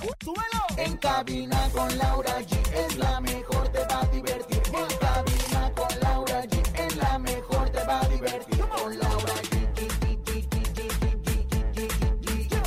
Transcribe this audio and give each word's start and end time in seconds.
¡Súbelo! 0.00 0.62
En 0.78 0.96
cabina 0.96 1.68
con 1.72 1.98
Laura 1.98 2.40
G 2.40 2.58
es 2.72 2.96
la 2.96 3.20
mejor, 3.20 3.68
te 3.68 3.80
va 3.80 4.00
a 4.00 4.06
divertir. 4.06 4.62
En 4.66 4.96
cabina 4.98 5.72
con 5.74 6.00
Laura 6.00 6.44
G 6.44 6.86
es 6.86 6.96
la 6.96 7.18
mejor, 7.18 7.70
te 7.70 7.84
va 7.84 8.00
a 8.00 8.08
divertir. 8.08 8.58
Con 8.60 8.98
Laura 8.98 9.34
G. 9.34 9.60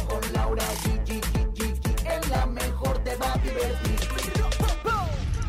Con 0.07 0.33
Laura 0.33 0.63
G. 0.83 1.21
Es 2.05 2.29
la 2.29 2.45
mejor, 2.45 3.03
te 3.03 3.15
va 3.15 3.33
a 3.33 3.37
divertir. 3.37 3.99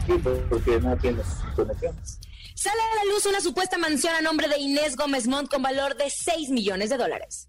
Sí, 0.07 0.13
porque 0.49 0.81
no 0.81 0.97
tienes 0.97 1.27
conexiones. 1.55 2.19
Sale 2.55 2.81
a 2.81 3.05
la 3.05 3.13
luz 3.13 3.27
una 3.27 3.41
supuesta 3.41 3.77
mansión 3.77 4.15
a 4.15 4.23
nombre 4.23 4.49
de 4.49 4.59
Inés 4.59 4.97
Gómez 4.97 5.27
Montt 5.27 5.51
con 5.51 5.61
valor 5.63 5.97
de 5.97 6.09
6 6.09 6.49
millones 6.49 6.89
de 6.89 6.97
dólares. 6.97 7.49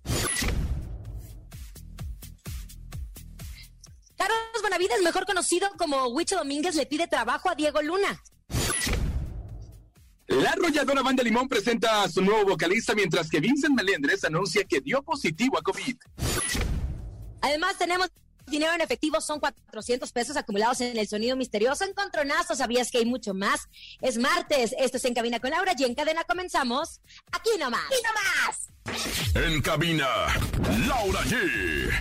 Carlos 4.17 4.61
Bonavides, 4.61 5.01
mejor 5.01 5.25
conocido 5.25 5.69
como 5.77 6.07
Huicho 6.07 6.37
Domínguez, 6.37 6.75
le 6.75 6.85
pide 6.85 7.07
trabajo 7.07 7.49
a 7.49 7.55
Diego 7.55 7.81
Luna. 7.81 8.21
La 10.27 10.51
arrolladora 10.51 11.03
Banda 11.03 11.23
Limón 11.23 11.47
presenta 11.47 12.03
a 12.03 12.09
su 12.09 12.21
nuevo 12.21 12.45
vocalista, 12.45 12.95
mientras 12.95 13.29
que 13.29 13.39
Vincent 13.39 13.75
Melendres 13.75 14.23
anuncia 14.23 14.63
que 14.63 14.81
dio 14.81 15.03
positivo 15.03 15.57
a 15.57 15.61
COVID. 15.61 15.95
Además, 17.41 17.77
tenemos 17.77 18.09
dinero 18.47 18.73
en 18.73 18.81
efectivo, 18.81 19.21
son 19.21 19.39
400 19.39 20.11
pesos 20.11 20.35
acumulados 20.35 20.81
en 20.81 20.97
el 20.97 21.07
sonido 21.07 21.35
misterioso. 21.35 21.83
Encontronazo, 21.83 22.55
sabías 22.55 22.91
que 22.91 22.99
hay 22.99 23.05
mucho 23.05 23.33
más. 23.33 23.67
Es 24.01 24.17
martes, 24.17 24.73
esto 24.79 24.97
es 24.97 25.05
En 25.05 25.13
Cabina 25.13 25.39
con 25.39 25.51
Laura 25.51 25.73
y 25.77 25.83
en 25.83 25.95
cadena 25.95 26.23
comenzamos 26.23 27.01
aquí 27.31 27.51
nomás. 27.59 27.81
¡Aquí 27.85 27.95
nomás! 28.03 28.69
En 29.35 29.61
cabina, 29.61 30.07
Laura 30.87 31.21
G. 31.23 31.91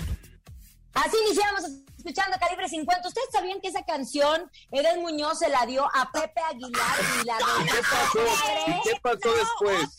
Así 0.95 1.17
iniciamos 1.27 1.84
escuchando 2.05 2.37
Calibre 2.39 2.69
50. 2.69 3.09
¿Ustedes 3.09 3.29
sabían 3.33 3.61
que 3.63 3.69
esa 3.69 3.83
canción 3.83 4.51
Edel 4.71 5.01
Muñoz 5.01 5.39
se 5.39 5.49
la 5.49 5.65
dio 5.65 5.85
a 5.87 6.11
Pepe 6.13 6.41
Aguilar 6.43 6.97
y 7.23 7.27
la 7.27 7.39
¿Y 7.39 7.67
qué 7.67 7.81
pasó? 7.81 8.19
¿Y 8.67 8.83
qué 8.83 9.01
pasó 9.01 9.35
después? 9.35 9.97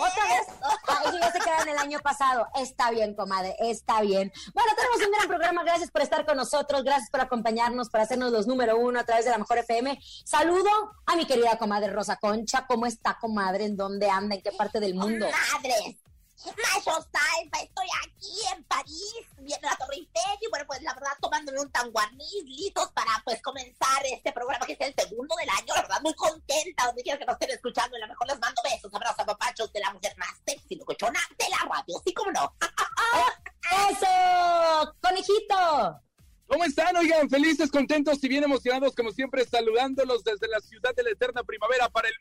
¿Otra 0.00 0.24
vez? 0.24 0.46
Ah, 0.88 1.02
eso 1.06 1.18
ya 1.20 1.30
se 1.30 1.38
queda 1.38 1.62
en 1.62 1.68
el 1.68 1.78
año 1.78 2.00
pasado. 2.00 2.48
Está 2.56 2.90
bien, 2.90 3.14
comadre, 3.14 3.54
está 3.60 4.00
bien. 4.00 4.32
Bueno, 4.52 4.72
tenemos 4.74 5.06
un 5.06 5.12
gran 5.12 5.28
programa. 5.28 5.62
Gracias 5.62 5.92
por 5.92 6.02
estar 6.02 6.26
con 6.26 6.36
nosotros. 6.36 6.82
Gracias 6.82 7.08
por 7.10 7.20
acompañarnos, 7.20 7.88
por 7.88 8.00
hacernos 8.00 8.32
los 8.32 8.48
número 8.48 8.76
uno 8.76 8.98
a 8.98 9.04
través 9.04 9.24
de 9.24 9.30
la 9.30 9.38
Mejor 9.38 9.58
FM. 9.58 10.00
Saludo 10.24 10.70
a 11.06 11.14
mi 11.14 11.24
querida 11.24 11.56
comadre 11.56 11.92
Rosa 11.92 12.16
Concha. 12.16 12.66
¿Cómo 12.66 12.86
está, 12.86 13.16
comadre? 13.20 13.66
¿En 13.66 13.76
dónde 13.76 14.10
anda? 14.10 14.34
¿En 14.34 14.42
qué 14.42 14.50
parte 14.50 14.80
del 14.80 14.94
mundo? 14.94 15.28
¡Madres! 15.52 16.07
Macho 16.46 16.92
Salva, 17.10 17.58
estoy 17.60 17.86
aquí 18.06 18.40
en 18.54 18.64
París, 18.64 19.26
viendo 19.38 19.68
la 19.68 19.76
Torre 19.76 19.96
Eiffel 19.96 20.38
y 20.40 20.48
bueno, 20.50 20.64
pues 20.66 20.82
la 20.82 20.94
verdad 20.94 21.10
tomándome 21.20 21.60
un 21.60 21.70
tanguanís, 21.70 22.44
listos 22.44 22.92
para 22.92 23.10
pues 23.24 23.42
comenzar 23.42 24.06
este 24.06 24.32
programa 24.32 24.64
que 24.64 24.74
es 24.74 24.80
el 24.80 24.94
segundo 24.96 25.34
del 25.36 25.48
año, 25.50 25.74
la 25.74 25.82
verdad 25.82 26.00
muy 26.02 26.14
contenta, 26.14 26.86
donde 26.86 27.02
quiera 27.02 27.18
que 27.18 27.24
nos 27.24 27.34
estén 27.34 27.50
escuchando 27.50 27.96
y 27.96 28.02
a 28.02 28.06
lo 28.06 28.12
mejor 28.12 28.28
les 28.28 28.38
mando 28.38 28.62
besos, 28.62 28.94
abrazos, 28.94 29.24
papachos 29.24 29.72
de 29.72 29.80
la 29.80 29.92
mujer 29.92 30.16
más 30.16 30.30
sexy, 30.46 30.76
locochona 30.76 31.20
de 31.36 31.48
la 31.50 31.58
radio, 31.68 32.00
sí 32.04 32.14
como 32.14 32.30
no. 32.30 32.54
¡Eso! 33.90 34.94
¡Conejito! 35.00 36.02
¿Cómo 36.48 36.64
están? 36.64 36.96
Oigan, 36.96 37.28
felices, 37.28 37.70
contentos 37.70 38.24
y 38.24 38.28
bien 38.28 38.42
emocionados, 38.42 38.94
como 38.94 39.10
siempre, 39.10 39.44
saludándolos 39.44 40.24
desde 40.24 40.48
la 40.48 40.60
ciudad 40.60 40.94
de 40.94 41.02
la 41.02 41.10
eterna 41.10 41.44
primavera 41.44 41.90
para 41.90 42.08
el 42.08 42.14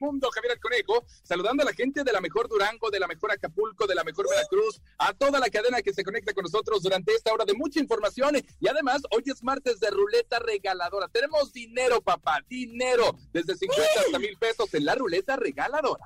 saludando 1.24 1.64
a 1.64 1.66
la 1.66 1.74
gente 1.74 2.04
de 2.04 2.12
la 2.12 2.22
mejor 2.22 2.48
Durango, 2.48 2.90
de 2.90 3.00
la 3.00 3.08
mejor 3.08 3.32
Acapulco, 3.32 3.88
de 3.88 3.96
la 3.96 4.04
mejor 4.04 4.28
Veracruz, 4.30 4.82
a 4.98 5.14
toda 5.14 5.40
la 5.40 5.50
cadena 5.50 5.82
que 5.82 5.94
se 5.94 6.04
conecta 6.04 6.34
con 6.34 6.44
nosotros 6.44 6.84
durante 6.84 7.14
esta 7.14 7.34
hora 7.34 7.46
de 7.46 7.54
mucha 7.54 7.80
información. 7.80 8.36
Y 8.60 8.68
además, 8.68 9.02
hoy 9.12 9.24
es 9.26 9.44
martes 9.44 9.80
de 9.80 9.90
ruleta 9.90 10.40
regaladora. 10.40 11.08
Tenemos 11.08 11.54
dinero, 11.54 12.02
papá, 12.02 12.44
dinero, 12.48 13.16
desde 13.34 13.56
50 13.56 13.84
hasta 14.06 14.20
mil 14.20 14.38
pesos 14.38 14.74
en 14.74 14.86
la 14.86 14.96
ruleta 14.96 15.36
regaladora. 15.36 16.06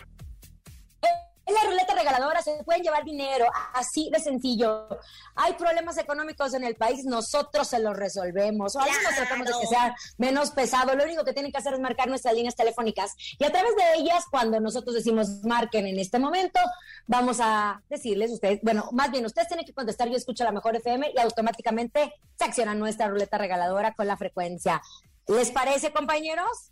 La 1.51 1.69
ruleta 1.69 1.95
regaladora 1.95 2.41
se 2.41 2.63
pueden 2.63 2.83
llevar 2.83 3.03
dinero, 3.03 3.45
así 3.73 4.09
de 4.11 4.19
sencillo. 4.19 4.87
Hay 5.35 5.53
problemas 5.53 5.97
económicos 5.97 6.53
en 6.53 6.63
el 6.63 6.75
país, 6.75 7.03
nosotros 7.05 7.67
se 7.67 7.79
los 7.79 7.95
resolvemos. 7.95 8.75
O 8.75 8.79
al 8.79 8.89
menos 8.89 9.15
tratamos 9.15 9.47
de 9.47 9.53
que 9.59 9.67
sea 9.67 9.95
menos 10.17 10.51
pesado. 10.51 10.95
Lo 10.95 11.03
único 11.03 11.23
que 11.23 11.33
tienen 11.33 11.51
que 11.51 11.57
hacer 11.57 11.73
es 11.73 11.79
marcar 11.79 12.07
nuestras 12.07 12.33
líneas 12.33 12.55
telefónicas 12.55 13.15
y 13.39 13.43
a 13.43 13.51
través 13.51 13.75
de 13.75 13.83
ellas, 13.95 14.25
cuando 14.29 14.59
nosotros 14.59 14.95
decimos 14.95 15.43
marquen 15.43 15.87
en 15.87 15.99
este 15.99 16.19
momento, 16.19 16.59
vamos 17.07 17.39
a 17.41 17.81
decirles 17.89 18.31
ustedes, 18.31 18.59
bueno, 18.61 18.89
más 18.91 19.11
bien 19.11 19.25
ustedes 19.25 19.47
tienen 19.47 19.65
que 19.65 19.73
contestar, 19.73 20.09
yo 20.09 20.15
escucho 20.15 20.43
la 20.43 20.51
mejor 20.51 20.75
FM 20.75 21.11
y 21.15 21.19
automáticamente 21.19 22.13
se 22.37 22.45
acciona 22.45 22.73
nuestra 22.75 23.07
ruleta 23.07 23.37
regaladora 23.37 23.93
con 23.93 24.07
la 24.07 24.17
frecuencia. 24.17 24.81
¿Les 25.27 25.51
parece, 25.51 25.91
compañeros? 25.91 26.71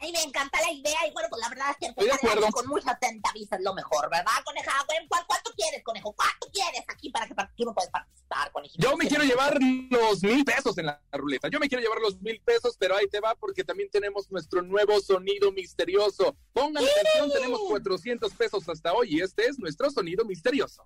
Ay, 0.00 0.12
me 0.12 0.22
encanta 0.22 0.60
la 0.60 0.70
idea 0.70 1.06
y 1.08 1.12
bueno, 1.12 1.28
pues 1.30 1.40
la 1.42 1.48
verdad 1.48 1.70
es 1.72 1.76
que 1.78 1.86
Estoy 1.86 2.06
de 2.06 2.12
acuerdo. 2.12 2.46
con 2.52 2.66
mucha 2.68 2.96
tentavisa 2.98 3.56
es 3.56 3.62
lo 3.62 3.74
mejor, 3.74 4.08
¿verdad, 4.10 4.32
coneja? 4.44 4.72
Bueno, 4.86 5.06
¿cuál- 5.08 5.24
¿Cuánto 5.26 5.50
quieres, 5.54 5.82
conejo? 5.82 6.12
¿Cuánto 6.12 6.48
quieres 6.52 6.82
aquí 6.88 7.10
para 7.10 7.26
que 7.26 7.34
tú 7.56 7.64
no 7.64 7.74
puedes 7.74 7.90
participar, 7.90 8.52
conejito? 8.52 8.88
Yo 8.88 8.96
me 8.96 9.08
quiero 9.08 9.24
llevar 9.24 9.58
los 9.90 10.22
mil 10.22 10.44
pesos 10.44 10.78
en 10.78 10.86
la 10.86 11.00
ruleta. 11.12 11.48
Yo 11.48 11.58
me 11.58 11.68
quiero 11.68 11.82
llevar 11.82 11.98
los 12.00 12.20
mil 12.20 12.40
pesos, 12.42 12.76
pero 12.78 12.96
ahí 12.96 13.08
te 13.08 13.18
va 13.20 13.34
porque 13.34 13.64
también 13.64 13.90
tenemos 13.90 14.30
nuestro 14.30 14.62
nuevo 14.62 15.00
sonido 15.00 15.50
misterioso. 15.52 16.36
Pongan 16.52 16.84
atención, 16.84 17.30
tenemos 17.32 17.60
400 17.68 18.32
pesos 18.34 18.68
hasta 18.68 18.92
hoy 18.92 19.16
y 19.16 19.20
este 19.20 19.46
es 19.46 19.58
nuestro 19.58 19.90
sonido 19.90 20.24
misterioso. 20.24 20.84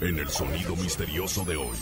En 0.00 0.18
el 0.18 0.28
sonido 0.30 0.76
misterioso 0.76 1.44
de 1.44 1.56
hoy. 1.56 1.76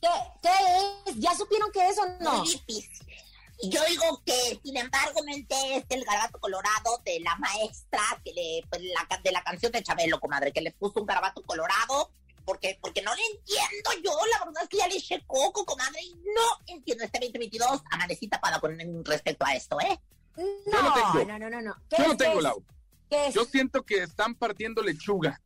¿Qué, 0.00 0.08
qué 0.42 0.48
es? 1.10 1.16
¿Ya 1.16 1.34
supieron 1.34 1.70
qué 1.72 1.88
es 1.88 1.98
o 1.98 2.06
no? 2.20 2.44
Yo 3.62 3.84
digo 3.88 4.22
que, 4.24 4.58
sin 4.64 4.76
embargo, 4.78 5.22
mente 5.22 5.54
es 5.76 5.84
el 5.90 6.02
garabato 6.04 6.40
colorado 6.40 6.98
de 7.04 7.20
la 7.20 7.36
maestra 7.36 8.00
que 8.24 8.32
le, 8.32 8.62
pues, 8.70 8.80
la, 8.82 9.18
de 9.22 9.32
la 9.32 9.42
canción 9.44 9.70
de 9.70 9.82
Chabelo, 9.82 10.18
comadre, 10.18 10.50
que 10.52 10.62
le 10.62 10.70
puso 10.72 11.00
un 11.00 11.06
garabato 11.06 11.42
colorado. 11.42 12.10
Porque, 12.42 12.78
porque 12.80 13.02
no 13.02 13.14
le 13.14 13.22
entiendo 13.22 13.90
yo, 14.02 14.12
la 14.32 14.44
verdad 14.46 14.62
es 14.62 14.68
que 14.70 14.78
ya 14.78 14.88
le 14.88 14.96
eché 14.96 15.22
coco, 15.26 15.64
comadre, 15.66 16.00
y 16.02 16.14
no 16.14 16.42
entiendo 16.74 17.04
este 17.04 17.18
2022. 17.20 17.82
Amanecí 17.90 18.28
tapada 18.28 18.58
con 18.60 18.76
respecto 19.04 19.44
a 19.44 19.54
esto, 19.54 19.78
¿eh? 19.80 20.00
Yo 20.36 20.44
No, 20.82 20.94
tengo. 20.94 21.24
no, 21.26 21.38
no, 21.38 21.50
no, 21.50 21.60
no. 21.60 21.76
¿Qué 21.90 21.96
Yo 21.98 22.06
lo 22.06 22.12
es? 22.12 22.18
tengo. 22.18 22.40
Lau. 22.40 22.64
¿Qué 23.10 23.26
es? 23.26 23.34
Yo 23.34 23.44
siento 23.44 23.84
que 23.84 24.02
están 24.02 24.34
partiendo 24.34 24.82
lechuga. 24.82 25.40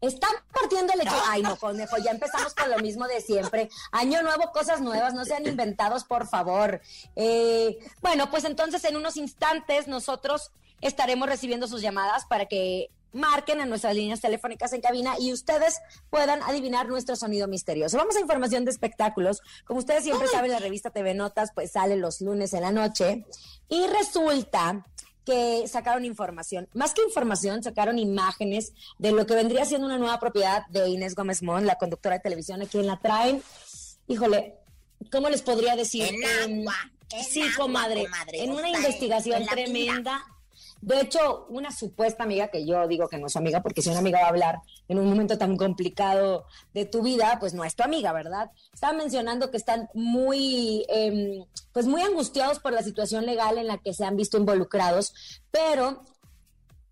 Están 0.00 0.30
partiendo 0.52 0.92
el 0.92 1.00
lecho. 1.00 1.16
Ay, 1.28 1.42
no, 1.42 1.56
conejo, 1.56 1.96
ya 1.98 2.10
empezamos 2.10 2.54
con 2.54 2.70
lo 2.70 2.78
mismo 2.78 3.06
de 3.06 3.20
siempre. 3.20 3.70
Año 3.92 4.22
nuevo, 4.22 4.52
cosas 4.52 4.80
nuevas, 4.80 5.14
no 5.14 5.24
sean 5.24 5.46
inventados, 5.46 6.04
por 6.04 6.28
favor. 6.28 6.80
Eh, 7.14 7.78
bueno, 8.02 8.30
pues 8.30 8.44
entonces 8.44 8.84
en 8.84 8.96
unos 8.96 9.16
instantes 9.16 9.88
nosotros 9.88 10.52
estaremos 10.80 11.28
recibiendo 11.28 11.66
sus 11.66 11.80
llamadas 11.80 12.26
para 12.26 12.46
que 12.46 12.90
marquen 13.16 13.60
en 13.60 13.68
nuestras 13.68 13.94
líneas 13.94 14.20
telefónicas 14.20 14.72
en 14.74 14.82
cabina 14.82 15.14
y 15.18 15.32
ustedes 15.32 15.80
puedan 16.10 16.42
adivinar 16.42 16.88
nuestro 16.88 17.16
sonido 17.16 17.48
misterioso. 17.48 17.96
Vamos 17.96 18.16
a 18.16 18.20
información 18.20 18.64
de 18.64 18.70
espectáculos. 18.70 19.40
Como 19.64 19.80
ustedes 19.80 20.04
siempre 20.04 20.28
saben, 20.28 20.50
la 20.50 20.58
revista 20.58 20.90
TV 20.90 21.14
Notas 21.14 21.50
pues 21.54 21.72
sale 21.72 21.96
los 21.96 22.20
lunes 22.20 22.52
en 22.52 22.62
la 22.62 22.72
noche 22.72 23.24
y 23.68 23.86
resulta 23.86 24.84
que 25.26 25.66
sacaron 25.66 26.04
información. 26.04 26.68
Más 26.72 26.94
que 26.94 27.02
información, 27.02 27.62
sacaron 27.62 27.98
imágenes 27.98 28.72
de 28.98 29.10
lo 29.10 29.26
que 29.26 29.34
vendría 29.34 29.64
siendo 29.64 29.86
una 29.86 29.98
nueva 29.98 30.18
propiedad 30.20 30.64
de 30.68 30.88
Inés 30.88 31.14
Gómez 31.14 31.42
Mon, 31.42 31.66
la 31.66 31.76
conductora 31.76 32.14
de 32.14 32.22
televisión, 32.22 32.62
a 32.62 32.66
quien 32.66 32.86
la 32.86 32.98
traen. 32.98 33.42
Híjole, 34.06 34.54
¿cómo 35.10 35.28
les 35.28 35.42
podría 35.42 35.74
decir? 35.74 36.04
En 36.04 36.24
agua, 36.24 36.76
en 37.10 37.24
sí, 37.24 37.42
agua, 37.42 37.56
comadre, 37.56 38.04
comadre, 38.04 38.44
en 38.44 38.52
una 38.52 38.70
investigación 38.70 39.42
en 39.42 39.48
tremenda. 39.48 40.24
De 40.80 41.00
hecho, 41.00 41.46
una 41.48 41.70
supuesta 41.70 42.24
amiga, 42.24 42.48
que 42.48 42.66
yo 42.66 42.86
digo 42.88 43.08
que 43.08 43.18
no 43.18 43.26
es 43.26 43.36
amiga, 43.36 43.62
porque 43.62 43.82
si 43.82 43.90
una 43.90 43.98
amiga 43.98 44.20
va 44.20 44.26
a 44.26 44.30
hablar 44.30 44.58
en 44.88 44.98
un 44.98 45.08
momento 45.08 45.38
tan 45.38 45.56
complicado 45.56 46.46
de 46.74 46.84
tu 46.84 47.02
vida, 47.02 47.38
pues 47.40 47.54
no 47.54 47.64
es 47.64 47.74
tu 47.74 47.82
amiga, 47.82 48.12
¿verdad? 48.12 48.50
Estaba 48.72 48.92
mencionando 48.92 49.50
que 49.50 49.56
están 49.56 49.88
muy, 49.94 50.84
em, 50.88 51.44
pues 51.72 51.86
muy 51.86 52.02
angustiados 52.02 52.58
por 52.58 52.72
la 52.72 52.82
situación 52.82 53.26
legal 53.26 53.58
en 53.58 53.66
la 53.66 53.78
que 53.78 53.94
se 53.94 54.04
han 54.04 54.16
visto 54.16 54.36
involucrados, 54.36 55.12
pero 55.50 56.02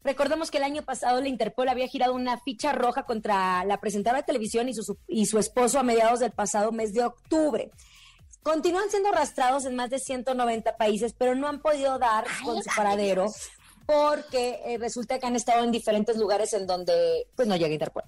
Recordemos 0.04 0.50
que 0.50 0.58
el 0.58 0.64
año 0.64 0.82
pasado 0.82 1.18
la 1.22 1.28
Interpol 1.28 1.66
había 1.66 1.88
girado 1.88 2.14
una 2.14 2.38
ficha 2.38 2.72
roja 2.72 3.04
contra 3.04 3.64
la 3.64 3.80
presentadora 3.80 4.20
de 4.20 4.26
televisión 4.26 4.68
y 4.68 4.74
su, 4.74 4.98
y 5.08 5.24
su 5.24 5.38
esposo 5.38 5.78
a 5.78 5.82
mediados 5.82 6.20
del 6.20 6.30
pasado 6.30 6.72
mes 6.72 6.92
de 6.92 7.04
octubre. 7.04 7.70
Continúan 8.44 8.90
siendo 8.90 9.08
arrastrados 9.08 9.64
en 9.64 9.74
más 9.74 9.88
de 9.88 9.98
190 9.98 10.76
países, 10.76 11.14
pero 11.16 11.34
no 11.34 11.48
han 11.48 11.62
podido 11.62 11.98
dar 11.98 12.26
con 12.44 12.62
su 12.62 12.70
paradero 12.76 13.32
porque 13.86 14.60
eh, 14.66 14.78
resulta 14.78 15.18
que 15.18 15.26
han 15.26 15.34
estado 15.34 15.64
en 15.64 15.72
diferentes 15.72 16.18
lugares 16.18 16.52
en 16.52 16.66
donde 16.66 17.26
pues 17.34 17.48
no 17.48 17.56
llega 17.56 17.72
Interpol. 17.72 18.04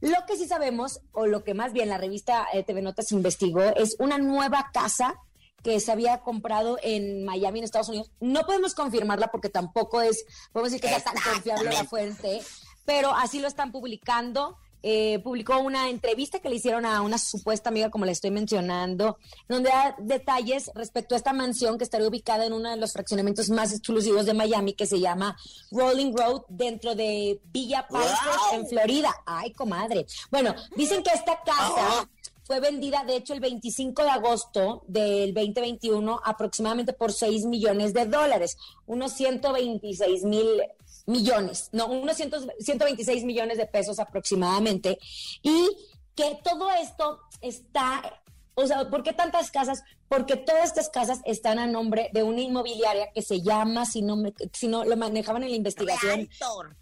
Lo 0.00 0.16
que 0.28 0.36
sí 0.36 0.46
sabemos, 0.46 1.00
o 1.12 1.26
lo 1.26 1.42
que 1.42 1.54
más 1.54 1.72
bien 1.72 1.88
la 1.88 1.98
revista 1.98 2.46
eh, 2.52 2.62
TV 2.62 2.82
Notas 2.82 3.10
investigó, 3.10 3.62
es 3.62 3.96
una 3.98 4.18
nueva 4.18 4.70
casa 4.72 5.16
que 5.62 5.80
se 5.80 5.90
había 5.90 6.20
comprado 6.20 6.78
en 6.82 7.24
Miami, 7.24 7.58
en 7.58 7.64
Estados 7.64 7.88
Unidos. 7.88 8.12
No 8.20 8.46
podemos 8.46 8.74
confirmarla 8.74 9.32
porque 9.32 9.48
tampoco 9.48 10.00
es, 10.00 10.24
podemos 10.52 10.70
decir 10.70 10.82
que 10.82 10.88
sea 10.88 11.04
tan 11.04 11.20
confiable 11.20 11.70
la 11.72 11.84
fuente, 11.84 12.40
pero 12.84 13.12
así 13.12 13.40
lo 13.40 13.48
están 13.48 13.72
publicando. 13.72 14.56
Eh, 14.82 15.18
publicó 15.20 15.58
una 15.58 15.90
entrevista 15.90 16.38
que 16.38 16.48
le 16.48 16.56
hicieron 16.56 16.86
a 16.86 17.02
una 17.02 17.18
supuesta 17.18 17.68
amiga, 17.68 17.90
como 17.90 18.04
le 18.04 18.12
estoy 18.12 18.30
mencionando, 18.30 19.18
donde 19.48 19.70
da 19.70 19.94
detalles 19.98 20.70
respecto 20.74 21.14
a 21.14 21.18
esta 21.18 21.32
mansión 21.32 21.76
que 21.78 21.84
estaría 21.84 22.08
ubicada 22.08 22.46
en 22.46 22.52
uno 22.52 22.70
de 22.70 22.76
los 22.76 22.92
fraccionamientos 22.92 23.50
más 23.50 23.72
exclusivos 23.72 24.26
de 24.26 24.34
Miami, 24.34 24.72
que 24.72 24.86
se 24.86 25.00
llama 25.00 25.36
Rolling 25.70 26.14
Road, 26.16 26.42
dentro 26.48 26.94
de 26.94 27.40
Villa 27.52 27.86
Park, 27.88 28.08
en 28.52 28.66
Florida. 28.66 29.10
Ay, 29.26 29.52
comadre. 29.52 30.06
Bueno, 30.30 30.54
dicen 30.76 31.02
que 31.02 31.10
esta 31.10 31.40
casa 31.42 32.08
fue 32.50 32.58
vendida, 32.58 33.04
de 33.04 33.14
hecho, 33.14 33.32
el 33.32 33.38
25 33.38 34.02
de 34.02 34.10
agosto 34.10 34.82
del 34.88 35.32
2021, 35.34 36.20
aproximadamente 36.24 36.92
por 36.92 37.12
6 37.12 37.44
millones 37.44 37.94
de 37.94 38.06
dólares, 38.06 38.56
unos 38.86 39.12
126 39.12 40.24
mil 40.24 40.60
millones, 41.06 41.68
no, 41.72 41.86
unos 41.86 42.16
100 42.16 42.30
126 42.58 43.24
millones 43.24 43.58
de 43.58 43.66
pesos 43.66 43.98
aproximadamente, 43.98 44.98
y 45.42 45.68
que 46.14 46.38
todo 46.44 46.70
esto 46.70 47.20
está, 47.40 48.22
o 48.54 48.66
sea, 48.66 48.90
¿por 48.90 49.02
qué 49.02 49.12
tantas 49.12 49.50
casas? 49.50 49.82
Porque 50.08 50.36
todas 50.36 50.64
estas 50.64 50.90
casas 50.90 51.20
están 51.24 51.58
a 51.58 51.66
nombre 51.66 52.10
de 52.12 52.22
una 52.22 52.40
inmobiliaria 52.40 53.12
que 53.12 53.22
se 53.22 53.40
llama, 53.40 53.86
si 53.86 54.02
no, 54.02 54.16
me, 54.16 54.34
si 54.52 54.68
no 54.68 54.84
lo 54.84 54.96
manejaban 54.96 55.42
en 55.44 55.50
la 55.50 55.56
investigación, 55.56 56.28
Realtor. 56.28 56.76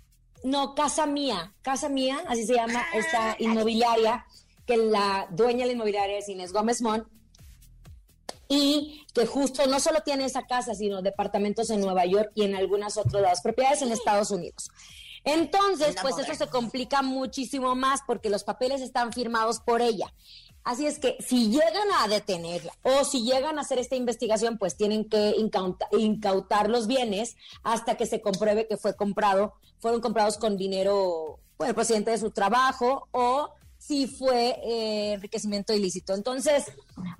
no, 0.44 0.74
Casa 0.74 1.06
Mía, 1.06 1.54
Casa 1.62 1.88
Mía, 1.88 2.18
así 2.26 2.46
se 2.46 2.54
llama 2.54 2.82
esta 2.94 3.36
inmobiliaria, 3.38 4.24
que 4.66 4.76
la 4.76 5.28
dueña 5.30 5.60
de 5.60 5.66
la 5.66 5.72
inmobiliaria 5.72 6.18
es 6.18 6.28
Inés 6.28 6.52
Gómez 6.52 6.82
Mon, 6.82 7.06
y 8.48 9.04
que 9.12 9.26
justo 9.26 9.66
no 9.66 9.78
solo 9.78 10.00
tiene 10.02 10.24
esa 10.24 10.46
casa, 10.46 10.74
sino 10.74 11.02
departamentos 11.02 11.70
en 11.70 11.80
Nueva 11.80 12.06
York 12.06 12.30
y 12.34 12.44
en 12.44 12.54
algunas 12.56 12.96
otras 12.96 13.42
propiedades 13.42 13.82
en 13.82 13.92
Estados 13.92 14.30
Unidos. 14.30 14.70
Entonces, 15.24 15.96
pues 16.00 16.16
eso 16.18 16.34
se 16.34 16.46
complica 16.46 17.02
muchísimo 17.02 17.74
más 17.74 18.00
porque 18.06 18.30
los 18.30 18.44
papeles 18.44 18.80
están 18.80 19.12
firmados 19.12 19.60
por 19.60 19.82
ella. 19.82 20.14
Así 20.64 20.86
es 20.86 20.98
que 20.98 21.16
si 21.20 21.50
llegan 21.50 21.88
a 22.00 22.08
detenerla 22.08 22.72
o 22.82 23.04
si 23.04 23.22
llegan 23.22 23.58
a 23.58 23.62
hacer 23.62 23.78
esta 23.78 23.96
investigación, 23.96 24.58
pues 24.58 24.76
tienen 24.76 25.08
que 25.08 25.34
incauta- 25.36 25.88
incautar 25.92 26.68
los 26.70 26.86
bienes 26.86 27.36
hasta 27.62 27.96
que 27.96 28.06
se 28.06 28.20
compruebe 28.20 28.66
que 28.66 28.76
fue 28.76 28.94
comprado, 28.96 29.54
fueron 29.80 30.00
comprados 30.00 30.38
con 30.38 30.56
dinero 30.56 31.38
por 31.56 31.68
el 31.68 31.74
presidente 31.74 32.10
de 32.10 32.18
su 32.18 32.30
trabajo 32.30 33.08
o 33.12 33.50
si 33.78 34.06
fue 34.06 34.58
eh, 34.62 35.12
enriquecimiento 35.14 35.72
ilícito. 35.72 36.14
Entonces, 36.14 36.64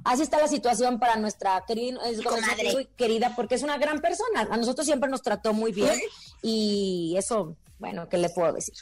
así 0.04 0.22
está 0.22 0.38
la 0.38 0.48
situación 0.48 0.98
para 0.98 1.16
nuestra 1.16 1.64
querida 2.96 3.34
porque 3.36 3.54
es 3.54 3.62
una 3.62 3.78
gran 3.78 4.00
persona. 4.00 4.48
A 4.50 4.56
nosotros 4.56 4.86
siempre 4.86 5.08
nos 5.08 5.22
trató 5.22 5.52
muy 5.54 5.72
bien 5.72 5.98
y 6.42 7.14
eso, 7.16 7.56
bueno, 7.78 8.08
¿qué 8.08 8.18
le 8.18 8.28
puedo 8.28 8.52
decir? 8.52 8.74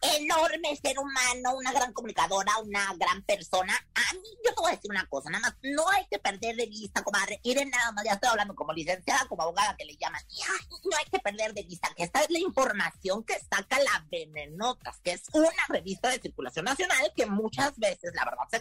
Enorme 0.00 0.76
ser 0.76 0.98
humano, 0.98 1.56
una 1.56 1.72
gran 1.72 1.92
comunicadora, 1.92 2.52
una 2.64 2.94
gran 2.94 3.22
persona. 3.22 3.74
A 3.94 4.14
mí, 4.14 4.28
yo 4.44 4.54
te 4.54 4.60
voy 4.60 4.72
a 4.72 4.76
decir 4.76 4.90
una 4.90 5.06
cosa, 5.06 5.30
nada 5.30 5.42
más, 5.42 5.56
no 5.62 5.88
hay 5.90 6.06
que 6.10 6.18
perder 6.18 6.56
de 6.56 6.66
vista, 6.66 7.02
comadre. 7.02 7.40
Miren, 7.44 7.70
nada 7.70 7.92
más, 7.92 8.04
ya 8.04 8.12
estoy 8.12 8.30
hablando 8.30 8.54
como 8.54 8.72
licenciada, 8.72 9.26
como 9.28 9.42
abogada 9.42 9.76
que 9.76 9.84
le 9.84 9.96
llaman. 9.96 10.22
Ay, 10.30 10.66
no 10.84 10.96
hay 10.96 11.04
que 11.10 11.18
perder 11.18 11.54
de 11.54 11.62
vista 11.62 11.88
que 11.96 12.04
esta 12.04 12.22
es 12.22 12.30
la 12.30 12.38
información 12.38 13.24
que 13.24 13.38
saca 13.38 13.78
la 13.78 14.06
Venenotas, 14.10 15.00
que 15.00 15.12
es 15.12 15.22
una 15.32 15.66
revista 15.68 16.08
de 16.10 16.20
circulación 16.20 16.64
nacional 16.64 17.12
que 17.16 17.26
muchas 17.26 17.76
veces, 17.78 18.12
la 18.14 18.24
verdad, 18.24 18.44
se 18.50 18.60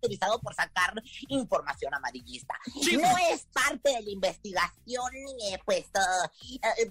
caracterizado 0.00 0.40
por 0.40 0.54
sacar 0.54 0.94
información 1.28 1.94
amarillista. 1.94 2.54
No 2.92 3.16
es 3.30 3.46
parte 3.52 3.90
de 3.90 4.02
la 4.02 4.10
investigación, 4.10 5.12
eh, 5.44 5.58
pues, 5.64 5.86
eh, 5.86 6.60
eh, 6.62 6.90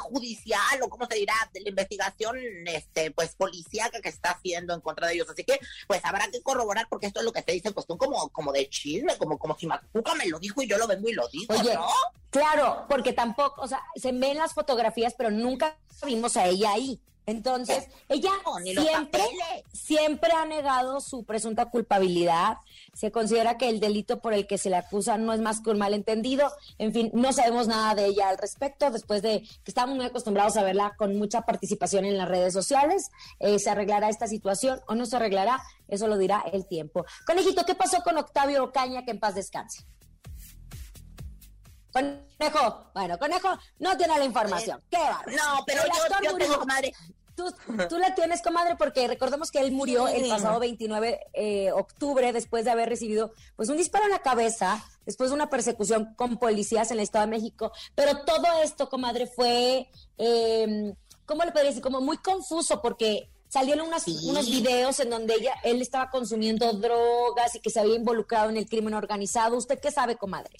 judicial 0.00 0.82
o 0.82 0.88
cómo 0.88 1.06
se 1.06 1.16
dirá, 1.16 1.34
de 1.52 1.60
la 1.60 1.68
investigación, 1.68 2.36
este, 2.66 3.10
pues, 3.10 3.25
policíaca 3.34 4.00
que 4.00 4.08
está 4.08 4.30
haciendo 4.30 4.74
en 4.74 4.80
contra 4.80 5.06
de 5.06 5.14
ellos. 5.14 5.28
Así 5.28 5.44
que, 5.44 5.58
pues, 5.86 6.04
habrá 6.04 6.28
que 6.30 6.42
corroborar 6.42 6.86
porque 6.88 7.06
esto 7.06 7.20
es 7.20 7.24
lo 7.26 7.32
que 7.32 7.42
se 7.42 7.52
dice 7.52 7.72
cuestión 7.72 7.98
como, 7.98 8.28
como 8.30 8.52
de 8.52 8.68
chisme, 8.68 9.16
como, 9.18 9.38
como 9.38 9.56
si 9.58 9.66
Macuca 9.66 10.14
me 10.14 10.26
lo 10.26 10.38
dijo 10.38 10.62
y 10.62 10.68
yo 10.68 10.78
lo 10.78 10.86
vengo 10.86 11.08
y 11.08 11.12
lo 11.12 11.26
digo, 11.28 11.54
Oye, 11.54 11.74
¿no? 11.74 11.88
Claro, 12.30 12.84
porque 12.88 13.12
tampoco, 13.12 13.62
o 13.62 13.68
sea, 13.68 13.82
se 13.94 14.12
ven 14.12 14.36
las 14.36 14.52
fotografías, 14.54 15.14
pero 15.16 15.30
nunca 15.30 15.76
vimos 16.04 16.36
a 16.36 16.46
ella 16.46 16.72
ahí. 16.72 17.00
Entonces, 17.26 17.88
ella 18.08 18.30
No, 18.44 18.60
ni 18.60 18.72
los 18.72 18.84
siempre, 18.84 19.24
siempre 19.72 20.30
ha 20.32 20.44
negado 20.46 21.00
su 21.00 21.24
presunta 21.24 21.66
culpabilidad. 21.66 22.58
Se 22.96 23.12
considera 23.12 23.58
que 23.58 23.68
el 23.68 23.78
delito 23.78 24.22
por 24.22 24.32
el 24.32 24.46
que 24.46 24.56
se 24.56 24.70
le 24.70 24.76
acusa 24.76 25.18
no 25.18 25.34
es 25.34 25.40
más 25.40 25.60
que 25.60 25.68
un 25.68 25.76
malentendido. 25.76 26.50
En 26.78 26.94
fin, 26.94 27.10
no 27.12 27.30
sabemos 27.30 27.68
nada 27.68 27.94
de 27.94 28.06
ella 28.06 28.30
al 28.30 28.38
respecto. 28.38 28.90
Después 28.90 29.20
de 29.20 29.40
que 29.40 29.70
estamos 29.70 29.94
muy 29.94 30.06
acostumbrados 30.06 30.56
a 30.56 30.62
verla 30.62 30.94
con 30.96 31.14
mucha 31.18 31.42
participación 31.42 32.06
en 32.06 32.16
las 32.16 32.26
redes 32.26 32.54
sociales, 32.54 33.10
eh, 33.38 33.58
¿se 33.58 33.68
arreglará 33.68 34.08
esta 34.08 34.26
situación 34.26 34.80
o 34.88 34.94
no 34.94 35.04
se 35.04 35.14
arreglará? 35.16 35.62
Eso 35.88 36.08
lo 36.08 36.16
dirá 36.16 36.42
el 36.50 36.66
tiempo. 36.66 37.04
Conejito, 37.26 37.66
¿qué 37.66 37.74
pasó 37.74 38.00
con 38.02 38.16
Octavio 38.16 38.64
Ocaña? 38.64 39.04
Que 39.04 39.10
en 39.10 39.20
paz 39.20 39.34
descanse. 39.34 39.84
Conejo, 41.92 42.90
bueno, 42.94 43.18
Conejo 43.18 43.58
no 43.78 43.94
tiene 43.98 44.16
la 44.18 44.24
información. 44.24 44.82
¿Qué 44.90 44.96
va? 44.96 45.22
No, 45.36 45.64
pero 45.66 45.82
yo, 46.22 46.38
tengo, 46.38 46.60
comadre, 46.60 46.94
Tú, 47.36 47.44
tú 47.90 47.98
la 47.98 48.14
tienes, 48.14 48.40
comadre, 48.42 48.76
porque 48.76 49.06
recordemos 49.06 49.50
que 49.50 49.60
él 49.60 49.70
murió 49.70 50.08
el 50.08 50.26
pasado 50.28 50.58
29 50.58 51.20
de 51.34 51.70
octubre 51.72 52.32
después 52.32 52.64
de 52.64 52.70
haber 52.70 52.88
recibido 52.88 53.30
pues 53.56 53.68
un 53.68 53.76
disparo 53.76 54.06
en 54.06 54.10
la 54.10 54.20
cabeza, 54.20 54.82
después 55.04 55.28
de 55.30 55.36
una 55.36 55.50
persecución 55.50 56.14
con 56.16 56.38
policías 56.38 56.90
en 56.90 56.96
el 56.98 57.02
Estado 57.04 57.26
de 57.26 57.30
México. 57.32 57.72
Pero 57.94 58.24
todo 58.24 58.46
esto, 58.64 58.88
comadre, 58.88 59.26
fue, 59.26 59.86
eh, 60.16 60.94
¿cómo 61.26 61.44
le 61.44 61.52
podría 61.52 61.68
decir? 61.70 61.82
Como 61.82 62.00
muy 62.00 62.16
confuso 62.16 62.80
porque 62.80 63.28
salieron 63.48 63.86
unas- 63.86 64.04
Sí. 64.04 64.18
unos 64.30 64.48
videos 64.50 64.98
en 65.00 65.10
donde 65.10 65.34
ella, 65.34 65.54
él 65.62 65.82
estaba 65.82 66.08
consumiendo 66.10 66.72
drogas 66.72 67.54
y 67.54 67.60
que 67.60 67.68
se 67.70 67.80
había 67.80 67.96
involucrado 67.96 68.48
en 68.48 68.56
el 68.56 68.66
crimen 68.68 68.94
organizado. 68.94 69.56
¿Usted 69.56 69.78
qué 69.78 69.90
sabe, 69.90 70.16
comadre? 70.16 70.56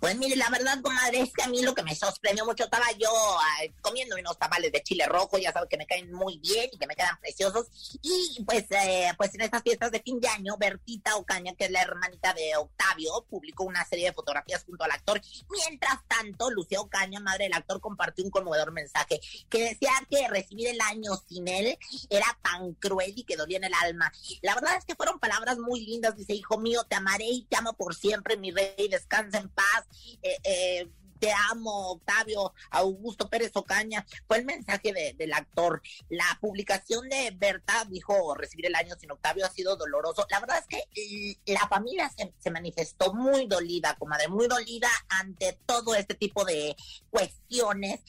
Pues 0.00 0.16
mire, 0.16 0.36
la 0.36 0.50
verdad, 0.50 0.80
comadre, 0.82 1.20
es 1.20 1.32
que 1.32 1.42
a 1.42 1.48
mí 1.48 1.62
lo 1.62 1.74
que 1.74 1.82
me 1.82 1.94
sorprendió 1.94 2.44
mucho, 2.44 2.64
estaba 2.64 2.86
yo 2.98 3.10
ay, 3.58 3.72
comiendo 3.80 4.16
unos 4.16 4.38
tamales 4.38 4.72
de 4.72 4.82
chile 4.82 5.06
rojo, 5.06 5.38
ya 5.38 5.52
sabes 5.52 5.68
que 5.68 5.76
me 5.76 5.86
caen 5.86 6.12
muy 6.12 6.38
bien 6.38 6.70
y 6.72 6.78
que 6.78 6.86
me 6.86 6.94
quedan 6.94 7.18
preciosos. 7.20 7.66
Y 8.02 8.42
pues, 8.44 8.64
eh, 8.70 9.12
pues 9.16 9.34
en 9.34 9.42
estas 9.42 9.62
fiestas 9.62 9.90
de 9.90 10.00
fin 10.00 10.20
de 10.20 10.28
año, 10.28 10.56
Bertita 10.58 11.16
Ocaña, 11.16 11.54
que 11.54 11.66
es 11.66 11.70
la 11.70 11.82
hermanita 11.82 12.32
de 12.34 12.56
Octavio, 12.56 13.24
publicó 13.28 13.64
una 13.64 13.84
serie 13.84 14.06
de 14.06 14.12
fotografías 14.12 14.64
junto 14.64 14.84
al 14.84 14.90
actor. 14.90 15.20
Mientras 15.50 16.00
tanto, 16.08 16.50
Lucía 16.50 16.80
Ocaña, 16.80 17.20
madre 17.20 17.44
del 17.44 17.54
actor, 17.54 17.80
compartió 17.80 18.24
un 18.24 18.30
conmovedor 18.30 18.72
mensaje 18.72 19.20
que 19.48 19.62
decía 19.62 19.92
que 20.10 20.28
recibir 20.28 20.68
el 20.68 20.80
año 20.80 21.12
sin 21.28 21.48
él 21.48 21.78
era 22.10 22.38
tan 22.42 22.74
cruel 22.74 23.12
y 23.16 23.24
que 23.24 23.36
dolía 23.36 23.58
en 23.58 23.64
el 23.64 23.74
alma. 23.74 24.12
La 24.42 24.54
verdad 24.54 24.76
es 24.76 24.84
que 24.84 24.94
fueron 24.94 25.18
palabras 25.18 25.58
muy 25.58 25.84
lindas. 25.84 26.16
Dice, 26.16 26.34
hijo 26.34 26.58
mío, 26.58 26.84
te 26.88 26.96
amaré 26.96 27.26
y 27.26 27.44
te 27.44 27.56
amo 27.56 27.72
por 27.74 27.94
siempre, 27.94 28.36
mi 28.36 28.50
rey, 28.50 28.88
descansa 28.88 29.38
en 29.38 29.48
paz. 29.48 29.75
Eh, 30.22 30.38
eh, 30.44 30.88
te 31.18 31.32
amo, 31.50 31.92
Octavio 31.92 32.52
Augusto 32.70 33.28
Pérez 33.28 33.52
Ocaña. 33.54 34.06
Fue 34.26 34.38
el 34.38 34.44
mensaje 34.44 34.92
de, 34.92 35.14
del 35.16 35.32
actor. 35.32 35.82
La 36.08 36.38
publicación 36.40 37.08
de 37.08 37.32
Berta 37.36 37.84
dijo 37.88 38.34
recibir 38.34 38.66
el 38.66 38.74
año 38.74 38.94
sin 38.98 39.10
Octavio 39.10 39.46
ha 39.46 39.50
sido 39.50 39.76
doloroso. 39.76 40.26
La 40.30 40.40
verdad 40.40 40.58
es 40.58 40.66
que 40.66 41.36
eh, 41.46 41.54
la 41.54 41.66
familia 41.68 42.10
se, 42.38 42.50
manifestó 42.50 43.12
muy 43.12 43.46
dolida, 43.46 43.96
comadre, 43.98 44.28
muy 44.28 44.46
dolida 44.46 44.88
ante 45.08 45.58
todo 45.66 45.94
este 45.94 46.14
tipo 46.14 46.44
de 46.44 46.76
cuestiones. 47.10 48.00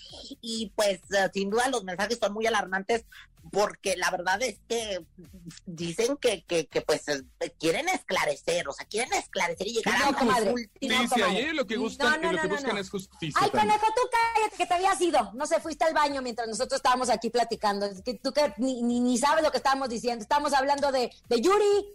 Y 0.41 0.71
pues 0.75 1.01
sin 1.33 1.49
duda 1.49 1.69
los 1.69 1.83
mensajes 1.83 2.19
son 2.21 2.33
muy 2.33 2.45
alarmantes 2.45 3.05
porque 3.51 3.95
la 3.97 4.11
verdad 4.11 4.41
es 4.41 4.59
que 4.67 5.05
dicen 5.65 6.17
que, 6.17 6.43
que, 6.43 6.67
que 6.67 6.81
pues 6.81 7.03
quieren 7.59 7.89
esclarecer, 7.89 8.67
o 8.67 8.73
sea, 8.73 8.85
quieren 8.85 9.13
esclarecer 9.13 9.67
y 9.67 9.73
llegar 9.75 9.99
No, 9.99 10.31
a 10.31 10.39
los 10.39 10.53
últimos. 10.53 11.09
Sí, 11.13 11.21
ahí 11.21 11.53
lo 11.53 11.65
que, 11.65 11.77
gustan, 11.77 12.21
No, 12.21 12.27
no, 12.27 12.33
lo 12.33 12.41
que 12.41 12.47
no, 12.47 12.55
buscan 12.55 12.75
no. 12.75 12.81
es 12.81 12.89
justicia. 12.89 13.39
Ay, 13.41 13.49
también. 13.51 13.77
conejo, 13.77 13.93
tú 13.95 14.01
cállate 14.11 14.57
que 14.57 14.65
te 14.65 14.73
habías 14.73 15.01
ido. 15.01 15.31
No 15.33 15.45
sé, 15.45 15.59
fuiste 15.59 15.85
al 15.85 15.93
baño 15.93 16.21
mientras 16.21 16.47
nosotros 16.47 16.77
estábamos 16.79 17.09
aquí 17.09 17.29
platicando. 17.29 17.85
Es 17.85 18.01
que 18.01 18.15
tú 18.15 18.33
que 18.33 18.53
ni, 18.57 18.81
ni, 18.83 18.99
ni 18.99 19.17
sabes 19.17 19.43
lo 19.43 19.51
que 19.51 19.57
estábamos 19.57 19.89
diciendo. 19.89 20.21
Estábamos 20.21 20.53
hablando 20.53 20.91
de, 20.91 21.11
de 21.27 21.41
Yuri. 21.41 21.93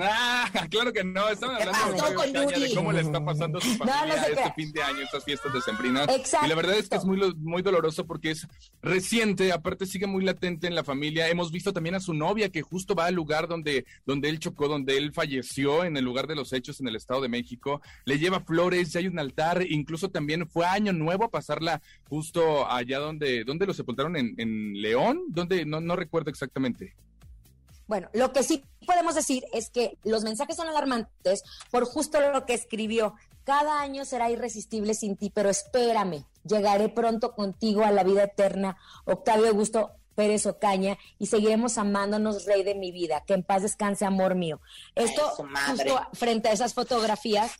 Ah, 0.00 0.50
claro 0.70 0.92
que 0.92 1.04
no, 1.04 1.28
estaban 1.28 1.56
¿Qué 1.56 1.64
hablando 1.64 2.14
con 2.14 2.32
de 2.32 2.74
cómo 2.74 2.92
le 2.92 3.00
está 3.00 3.24
pasando 3.24 3.60
su 3.60 3.68
No, 3.70 3.84
no 3.84 3.92
familia 3.92 4.14
este 4.16 4.32
crea. 4.32 4.54
fin 4.54 4.72
de 4.72 4.82
año, 4.82 5.00
estas 5.00 5.24
fiestas 5.24 5.52
decembrinas. 5.52 6.08
Exacto. 6.08 6.46
Y 6.46 6.48
la 6.48 6.54
verdad 6.54 6.76
es 6.76 6.88
que 6.88 6.96
es 6.96 7.04
muy, 7.04 7.34
muy 7.36 7.62
doloroso 7.62 8.06
porque 8.06 8.30
es 8.30 8.46
reciente, 8.82 9.52
aparte 9.52 9.86
sigue 9.86 10.06
muy 10.06 10.24
latente 10.24 10.66
en 10.66 10.74
la 10.74 10.84
familia. 10.84 11.28
Hemos 11.28 11.50
visto 11.52 11.72
también 11.72 11.94
a 11.94 12.00
su 12.00 12.14
novia 12.14 12.48
que 12.50 12.62
justo 12.62 12.94
va 12.94 13.06
al 13.06 13.14
lugar 13.14 13.48
donde, 13.48 13.86
donde 14.06 14.28
él 14.28 14.38
chocó, 14.38 14.68
donde 14.68 14.96
él 14.96 15.12
falleció, 15.12 15.84
en 15.84 15.96
el 15.96 16.04
lugar 16.04 16.26
de 16.26 16.36
los 16.36 16.52
hechos 16.52 16.80
en 16.80 16.88
el 16.88 16.96
Estado 16.96 17.20
de 17.20 17.28
México. 17.28 17.80
Le 18.04 18.18
lleva 18.18 18.40
flores, 18.40 18.92
ya 18.92 19.00
hay 19.00 19.08
un 19.08 19.18
altar, 19.18 19.64
incluso 19.68 20.10
también 20.10 20.48
fue 20.48 20.66
Año 20.66 20.92
Nuevo 20.92 21.24
a 21.24 21.30
pasarla 21.30 21.80
justo 22.08 22.70
allá 22.70 22.98
donde, 22.98 23.44
donde 23.44 23.66
lo 23.66 23.74
sepultaron 23.74 24.16
en, 24.16 24.34
en 24.38 24.80
León, 24.80 25.22
donde 25.28 25.64
no, 25.64 25.80
no 25.80 25.96
recuerdo 25.96 26.30
exactamente. 26.30 26.94
Bueno, 27.88 28.08
lo 28.12 28.32
que 28.32 28.42
sí 28.42 28.62
podemos 28.86 29.14
decir 29.14 29.44
es 29.52 29.70
que 29.70 29.98
los 30.04 30.22
mensajes 30.22 30.56
son 30.56 30.68
alarmantes 30.68 31.42
por 31.70 31.86
justo 31.86 32.20
lo 32.20 32.46
que 32.46 32.54
escribió. 32.54 33.14
Cada 33.44 33.80
año 33.80 34.04
será 34.04 34.30
irresistible 34.30 34.92
sin 34.94 35.16
ti, 35.16 35.30
pero 35.30 35.48
espérame, 35.48 36.26
llegaré 36.44 36.90
pronto 36.90 37.32
contigo 37.32 37.82
a 37.82 37.90
la 37.90 38.04
vida 38.04 38.24
eterna. 38.24 38.76
Octavio 39.06 39.48
Augusto 39.48 39.92
Pérez 40.14 40.44
Ocaña 40.46 40.98
y 41.18 41.26
seguiremos 41.26 41.78
amándonos, 41.78 42.44
rey 42.44 42.62
de 42.62 42.74
mi 42.74 42.92
vida. 42.92 43.24
Que 43.26 43.34
en 43.34 43.42
paz 43.42 43.62
descanse, 43.62 44.04
amor 44.04 44.34
mío. 44.34 44.60
Esto 44.94 45.22
Ay, 45.38 45.76
justo 45.76 46.00
frente 46.12 46.48
a 46.48 46.52
esas 46.52 46.74
fotografías, 46.74 47.52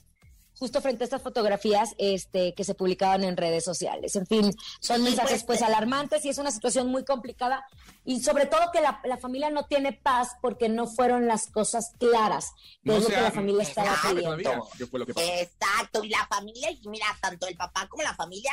justo 0.59 0.81
frente 0.81 1.05
a 1.05 1.07
estas 1.07 1.23
fotografías 1.23 1.95
este, 1.99 2.55
que 2.55 2.65
se 2.65 2.75
publicaban 2.75 3.25
en 3.25 3.37
redes 3.37 3.65
sociales. 3.65 4.17
En 4.17 4.27
fin, 4.27 4.53
son 4.81 4.99
Sí, 4.99 5.03
mensajes 5.03 5.45
pues, 5.45 5.61
pues 5.61 5.62
alarmantes 5.62 6.25
y 6.25 6.29
es 6.29 6.38
una 6.38 6.50
situación 6.50 6.88
muy 6.88 7.05
complicada 7.05 7.65
y 8.05 8.21
sobre 8.21 8.47
todo 8.47 8.71
que 8.73 8.81
la, 8.81 9.00
la 9.05 9.17
familia 9.19 9.50
no 9.50 9.67
tiene 9.67 9.93
paz 9.93 10.37
porque 10.41 10.69
no 10.69 10.87
fueron 10.87 11.27
las 11.27 11.47
cosas 11.49 11.93
claras 11.99 12.53
de 12.83 12.93
No 12.93 12.99
lo 12.99 13.07
se 13.07 13.12
que 13.15 13.21
la 13.21 13.31
familia 13.31 13.62
estaba 13.62 13.97
pidiendo. 14.03 14.69
lo 14.93 15.07
que. 15.07 15.41
Exacto, 15.43 16.03
y 16.05 16.09
la 16.09 16.27
familia, 16.27 16.71
y 16.71 16.88
mira, 16.88 17.07
tanto 17.21 17.47
el 17.47 17.57
papá 17.57 17.87
como 17.88 18.03
la 18.03 18.15
familia 18.15 18.50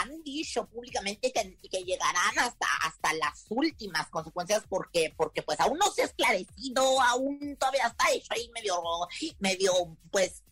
han 0.00 0.22
dicho 0.22 0.66
públicamente 0.66 1.32
que, 1.32 1.58
que 1.70 1.84
llegarán 1.84 2.38
hasta, 2.38 2.66
hasta 2.82 3.12
las 3.14 3.46
últimas 3.48 4.08
consecuencias 4.08 4.64
porque, 4.68 5.12
porque 5.16 5.42
pues 5.42 5.58
aún 5.60 5.78
no 5.78 5.90
se 5.90 6.02
ha 6.02 6.06
esclarecido, 6.06 7.00
aún 7.00 7.56
todavía 7.58 7.86
está 7.86 8.10
hecho 8.12 8.28
ahí 8.30 8.50
medio, 8.54 8.82
medio 9.38 9.96
pues 10.10 10.42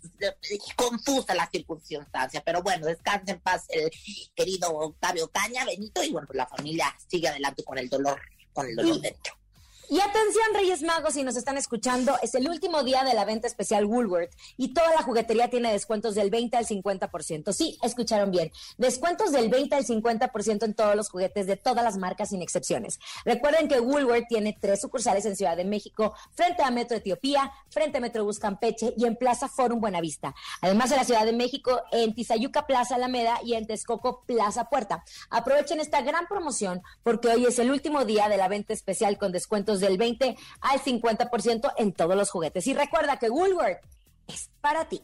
confusa 0.76 1.34
la 1.34 1.48
circunstancia, 1.50 2.42
pero 2.44 2.62
bueno, 2.62 2.86
descanse 2.86 3.32
en 3.32 3.40
paz 3.40 3.64
el 3.68 3.90
querido 4.34 4.70
Octavio 4.74 5.30
Caña, 5.30 5.64
Benito, 5.64 6.02
y 6.02 6.12
bueno, 6.12 6.26
pues 6.26 6.36
la 6.36 6.46
familia 6.46 6.94
sigue 7.08 7.28
adelante 7.28 7.64
con 7.64 7.78
el 7.78 7.88
dolor, 7.88 8.20
con 8.52 8.66
el 8.66 8.76
dolor 8.76 9.00
dentro. 9.00 9.43
Y 9.90 10.00
atención, 10.00 10.44
Reyes 10.54 10.82
Magos, 10.82 11.12
si 11.12 11.22
nos 11.22 11.36
están 11.36 11.58
escuchando, 11.58 12.16
es 12.22 12.34
el 12.34 12.48
último 12.48 12.82
día 12.84 13.04
de 13.04 13.12
la 13.12 13.26
venta 13.26 13.46
especial 13.46 13.84
Woolworth 13.84 14.32
y 14.56 14.72
toda 14.72 14.90
la 14.94 15.02
juguetería 15.02 15.50
tiene 15.50 15.70
descuentos 15.70 16.14
del 16.14 16.30
20 16.30 16.56
al 16.56 16.66
50%. 16.66 17.52
Sí, 17.52 17.78
escucharon 17.82 18.30
bien. 18.30 18.50
Descuentos 18.78 19.30
del 19.30 19.50
20 19.50 19.74
al 19.74 19.84
50% 19.84 20.64
en 20.64 20.74
todos 20.74 20.96
los 20.96 21.10
juguetes 21.10 21.46
de 21.46 21.56
todas 21.56 21.84
las 21.84 21.98
marcas 21.98 22.30
sin 22.30 22.40
excepciones. 22.40 22.98
Recuerden 23.26 23.68
que 23.68 23.78
Woolworth 23.78 24.26
tiene 24.26 24.56
tres 24.58 24.80
sucursales 24.80 25.26
en 25.26 25.36
Ciudad 25.36 25.56
de 25.56 25.64
México, 25.64 26.14
frente 26.32 26.62
a 26.62 26.70
Metro 26.70 26.96
Etiopía, 26.96 27.52
frente 27.68 27.98
a 27.98 28.00
Metrobús 28.00 28.38
Campeche 28.38 28.94
y 28.96 29.04
en 29.04 29.16
Plaza 29.16 29.48
Forum 29.48 29.80
Buenavista. 29.80 30.34
Además, 30.62 30.92
en 30.92 30.96
la 30.96 31.04
Ciudad 31.04 31.26
de 31.26 31.34
México, 31.34 31.82
en 31.92 32.14
Tizayuca 32.14 32.66
Plaza 32.66 32.94
Alameda 32.94 33.40
y 33.44 33.52
en 33.52 33.66
Texcoco 33.66 34.22
Plaza 34.26 34.70
Puerta. 34.70 35.04
Aprovechen 35.28 35.80
esta 35.80 36.00
gran 36.00 36.26
promoción 36.26 36.82
porque 37.02 37.28
hoy 37.28 37.44
es 37.44 37.58
el 37.58 37.70
último 37.70 38.06
día 38.06 38.30
de 38.30 38.38
la 38.38 38.48
venta 38.48 38.72
especial 38.72 39.18
con 39.18 39.30
descuentos 39.30 39.73
del 39.80 39.98
20 39.98 40.36
al 40.60 40.80
50% 40.80 41.72
en 41.78 41.92
todos 41.92 42.16
los 42.16 42.30
juguetes. 42.30 42.66
Y 42.66 42.74
recuerda 42.74 43.18
que 43.18 43.30
Woolworth 43.30 43.80
es 44.26 44.50
para 44.60 44.88
ti. 44.88 45.02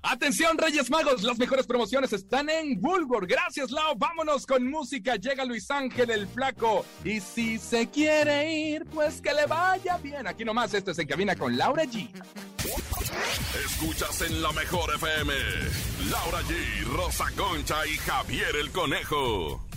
Atención, 0.00 0.56
Reyes 0.56 0.90
Magos, 0.90 1.22
las 1.22 1.38
mejores 1.38 1.66
promociones 1.66 2.12
están 2.12 2.48
en 2.48 2.80
Bulgor. 2.80 3.26
Gracias, 3.26 3.70
Lau. 3.70 3.94
Vámonos 3.96 4.46
con 4.46 4.68
música. 4.70 5.16
Llega 5.16 5.44
Luis 5.44 5.70
Ángel 5.70 6.10
el 6.10 6.26
Flaco. 6.26 6.86
Y 7.04 7.20
si 7.20 7.58
se 7.58 7.88
quiere 7.90 8.50
ir, 8.52 8.86
pues 8.86 9.20
que 9.20 9.34
le 9.34 9.46
vaya 9.46 9.98
bien. 9.98 10.26
Aquí 10.26 10.44
nomás, 10.44 10.72
este 10.72 10.94
se 10.94 11.06
cabina 11.06 11.36
con 11.36 11.56
Laura 11.58 11.84
G. 11.84 12.08
Escuchas 13.64 14.22
en 14.22 14.40
la 14.40 14.52
mejor 14.52 14.94
FM. 14.94 15.34
Laura 16.10 16.40
G, 16.42 16.84
Rosa 16.96 17.26
Concha 17.36 17.86
y 17.86 17.96
Javier 17.98 18.56
el 18.56 18.70
Conejo. 18.70 19.67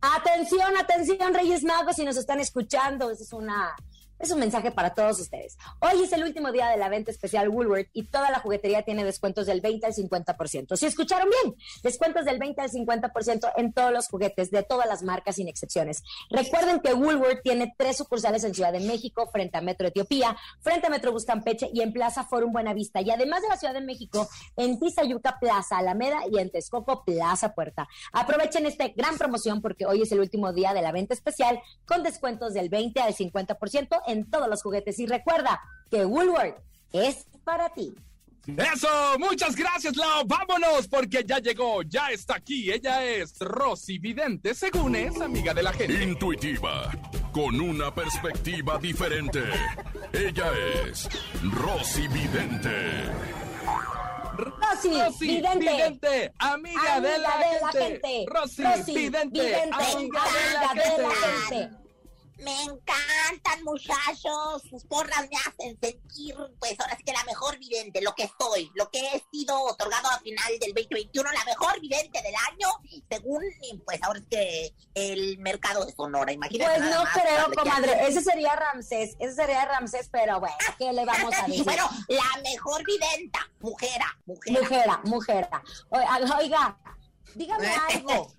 Atención, 0.00 0.76
atención, 0.76 1.34
Reyes 1.34 1.64
Magos, 1.64 1.96
si 1.96 2.04
nos 2.04 2.16
están 2.16 2.38
escuchando, 2.38 3.10
es 3.10 3.32
una 3.32 3.74
Es 4.18 4.32
un 4.32 4.40
mensaje 4.40 4.72
para 4.72 4.94
todos 4.94 5.20
ustedes. 5.20 5.56
Hoy 5.78 6.02
es 6.02 6.12
el 6.12 6.24
último 6.24 6.50
día 6.50 6.68
de 6.68 6.76
la 6.76 6.88
venta 6.88 7.12
especial 7.12 7.48
Woolworth 7.48 7.88
y 7.92 8.04
toda 8.04 8.32
la 8.32 8.40
juguetería 8.40 8.82
tiene 8.82 9.04
descuentos 9.04 9.46
del 9.46 9.60
20 9.60 9.86
al 9.86 9.94
50%. 9.94 10.76
Si 10.76 10.86
escucharon 10.86 11.28
bien, 11.42 11.54
descuentos 11.84 12.24
del 12.24 12.40
20 12.40 12.60
al 12.60 12.68
50% 12.68 13.52
en 13.56 13.72
todos 13.72 13.92
los 13.92 14.08
juguetes 14.08 14.50
de 14.50 14.64
todas 14.64 14.88
las 14.88 15.04
marcas 15.04 15.36
sin 15.36 15.46
excepciones. 15.46 16.02
Recuerden 16.30 16.80
que 16.80 16.94
Woolworth 16.94 17.42
tiene 17.44 17.72
tres 17.78 17.98
sucursales 17.98 18.42
en 18.42 18.54
Ciudad 18.54 18.72
de 18.72 18.80
México, 18.80 19.28
frente 19.30 19.56
a 19.56 19.60
Metro 19.60 19.86
Etiopía, 19.86 20.36
frente 20.60 20.88
a 20.88 20.90
Metrobús 20.90 21.24
Campeche 21.24 21.70
y 21.72 21.80
en 21.82 21.92
Plaza 21.92 22.24
Forum 22.24 22.52
Buenavista. 22.52 23.00
Y 23.00 23.10
además 23.10 23.42
de 23.42 23.48
la 23.48 23.56
Ciudad 23.56 23.74
de 23.74 23.82
México, 23.82 24.28
en 24.56 24.80
Tizayuca 24.80 25.38
Plaza 25.38 25.78
Alameda 25.78 26.22
y 26.28 26.40
en 26.40 26.50
Texcoco 26.50 27.04
Plaza 27.04 27.54
Puerta. 27.54 27.86
Aprovechen 28.12 28.66
esta 28.66 28.88
gran 28.88 29.16
promoción 29.16 29.62
porque 29.62 29.86
hoy 29.86 30.02
es 30.02 30.10
el 30.10 30.18
último 30.18 30.52
día 30.52 30.74
de 30.74 30.82
la 30.82 30.90
venta 30.90 31.14
especial 31.14 31.60
con 31.86 32.02
descuentos 32.02 32.52
del 32.52 32.68
20 32.68 33.00
al 33.00 33.14
50% 33.14 34.07
en 34.08 34.30
todos 34.30 34.48
los 34.48 34.62
juguetes. 34.62 34.98
Y 34.98 35.06
recuerda 35.06 35.60
que 35.90 36.04
Woolworth 36.04 36.58
es 36.92 37.26
para 37.44 37.68
ti. 37.70 37.94
Eso, 38.56 38.88
muchas 39.18 39.54
gracias, 39.54 39.94
Lau. 39.94 40.24
Vámonos, 40.26 40.88
porque 40.88 41.22
ya 41.26 41.38
llegó, 41.38 41.82
ya 41.82 42.10
está 42.10 42.36
aquí. 42.36 42.72
Ella 42.72 43.04
es 43.04 43.38
Rosy 43.40 43.98
Vidente, 43.98 44.54
según 44.54 44.96
es 44.96 45.20
amiga 45.20 45.52
de 45.52 45.62
la 45.62 45.72
gente. 45.72 46.02
Intuitiva, 46.02 46.90
con 47.32 47.60
una 47.60 47.94
perspectiva 47.94 48.78
diferente. 48.78 49.42
Ella 50.14 50.50
es 50.82 51.08
Rosy 51.42 52.08
Vidente. 52.08 53.10
Rosy, 54.38 55.00
Rosy 55.00 55.26
vidente. 55.26 55.58
Vidente, 55.58 56.32
amiga, 56.38 56.96
Amiga 56.96 57.00
de, 57.00 57.18
la, 57.18 57.72
gente. 57.72 58.26
Rosy, 58.28 58.62
Rosy, 58.62 58.94
Vidente, 58.94 59.40
vidente, 59.40 59.74
amiga, 59.74 60.22
de 60.22 60.52
la 60.54 60.74
de 60.74 61.02
la 61.02 61.10
gente. 61.50 61.77
Me 62.38 62.62
encantan, 62.62 63.64
muchachos. 63.64 64.62
Sus 64.70 64.84
porras 64.84 65.28
me 65.30 65.36
hacen 65.36 65.78
sentir, 65.80 66.36
pues 66.58 66.78
ahora 66.78 66.96
sí 66.96 67.02
que 67.04 67.12
la 67.12 67.24
mejor 67.24 67.58
vidente, 67.58 68.00
lo 68.00 68.14
que 68.14 68.30
soy, 68.38 68.70
lo 68.74 68.90
que 68.90 69.00
he 69.00 69.24
sido 69.32 69.60
otorgado 69.62 70.08
a 70.08 70.18
final 70.20 70.46
del 70.60 70.72
2021, 70.72 71.32
la 71.32 71.44
mejor 71.44 71.80
vidente 71.80 72.22
del 72.22 72.34
año, 72.52 72.68
según, 73.10 73.42
pues 73.84 74.02
ahora 74.02 74.20
es 74.20 74.26
que 74.30 74.74
el 74.94 75.38
mercado 75.38 75.84
de 75.84 75.92
Sonora, 75.92 76.32
imagínate. 76.32 76.80
Pues 76.80 76.90
no 76.90 77.04
creo, 77.12 77.50
comadre. 77.56 78.06
Ese 78.06 78.22
sería 78.22 78.54
Ramsés. 78.54 79.16
Ese 79.18 79.34
sería 79.34 79.64
Ramsés, 79.64 80.08
pero 80.10 80.38
bueno, 80.38 80.56
¿qué 80.78 80.92
le 80.92 81.04
vamos 81.04 81.34
a 81.36 81.46
decir? 81.46 81.64
bueno, 81.64 81.88
la 82.08 82.42
mejor 82.42 82.84
videnta, 82.84 83.40
mujera, 83.60 84.16
mujera. 84.26 84.60
Mujera, 84.60 85.00
mujera. 85.04 85.62
Oiga, 85.90 86.78
dígame 87.34 87.68
algo. 87.90 88.32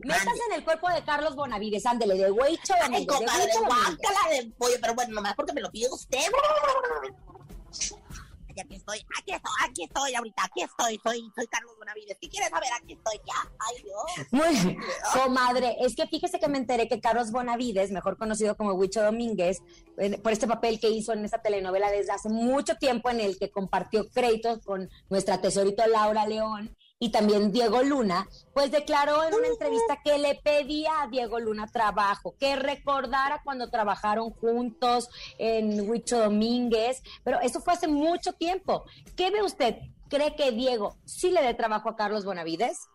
Metas 0.00 0.26
en 0.48 0.54
el 0.54 0.64
cuerpo 0.64 0.88
de 0.90 1.02
Carlos 1.04 1.34
Bonavides, 1.34 1.84
ándele, 1.86 2.14
de 2.16 2.30
Huicho 2.30 2.74
Ay, 2.74 3.04
Domínguez, 3.04 3.18
de 3.20 3.26
guácala 3.58 4.28
de 4.30 4.52
pollo, 4.56 4.76
pero 4.80 4.94
bueno, 4.94 5.14
nomás 5.14 5.34
porque 5.34 5.52
me 5.52 5.60
lo 5.60 5.70
pide 5.70 5.88
usted. 5.90 6.18
Ay, 6.18 7.10
aquí 8.60 8.74
estoy, 8.74 8.98
aquí 9.16 9.32
estoy, 9.32 9.52
aquí 9.68 9.84
estoy 9.84 10.14
ahorita, 10.14 10.42
aquí 10.44 10.62
estoy, 10.62 11.00
soy, 11.04 11.30
soy 11.34 11.46
Carlos 11.46 11.74
Bonavides. 11.78 12.18
¿Qué 12.20 12.28
quieres 12.28 12.50
saber? 12.50 12.68
Aquí 12.80 12.94
estoy 12.94 13.20
ya. 13.26 13.50
Ay, 13.58 13.82
Dios. 13.84 14.26
Muy, 14.32 14.76
comadre, 15.14 15.76
es 15.80 15.94
que 15.94 16.06
fíjese 16.08 16.40
que 16.40 16.48
me 16.48 16.58
enteré 16.58 16.88
que 16.88 17.00
Carlos 17.00 17.30
Bonavides, 17.30 17.90
mejor 17.92 18.16
conocido 18.16 18.56
como 18.56 18.72
Huicho 18.72 19.00
Domínguez, 19.02 19.62
en- 19.96 20.20
por 20.22 20.32
este 20.32 20.46
papel 20.48 20.80
que 20.80 20.90
hizo 20.90 21.12
en 21.12 21.24
esta 21.24 21.40
telenovela 21.40 21.88
desde 21.90 22.10
hace 22.12 22.28
mucho 22.28 22.74
tiempo 22.76 23.10
en 23.10 23.20
el 23.20 23.38
que 23.38 23.50
compartió 23.50 24.08
créditos 24.10 24.58
con 24.64 24.90
nuestra 25.08 25.40
tesorito 25.40 25.86
Laura 25.86 26.26
León, 26.26 26.76
y 26.98 27.10
también 27.10 27.52
Diego 27.52 27.82
Luna, 27.82 28.28
pues 28.52 28.70
declaró 28.70 29.24
en 29.24 29.34
una 29.34 29.46
entrevista 29.46 30.00
que 30.02 30.18
le 30.18 30.34
pedía 30.34 31.02
a 31.02 31.06
Diego 31.08 31.38
Luna 31.38 31.66
trabajo, 31.66 32.34
que 32.38 32.56
recordara 32.56 33.40
cuando 33.44 33.70
trabajaron 33.70 34.30
juntos 34.30 35.08
en 35.38 35.88
Huicho 35.88 36.18
Domínguez, 36.18 37.02
pero 37.22 37.40
eso 37.40 37.60
fue 37.60 37.74
hace 37.74 37.88
mucho 37.88 38.32
tiempo. 38.32 38.84
¿Qué 39.16 39.30
ve 39.30 39.42
usted? 39.42 39.76
¿Cree 40.08 40.34
que 40.34 40.52
Diego 40.52 40.96
sí 41.04 41.30
le 41.30 41.42
dé 41.42 41.54
trabajo 41.54 41.88
a 41.88 41.96
Carlos 41.96 42.24
Bonavides? 42.24 42.88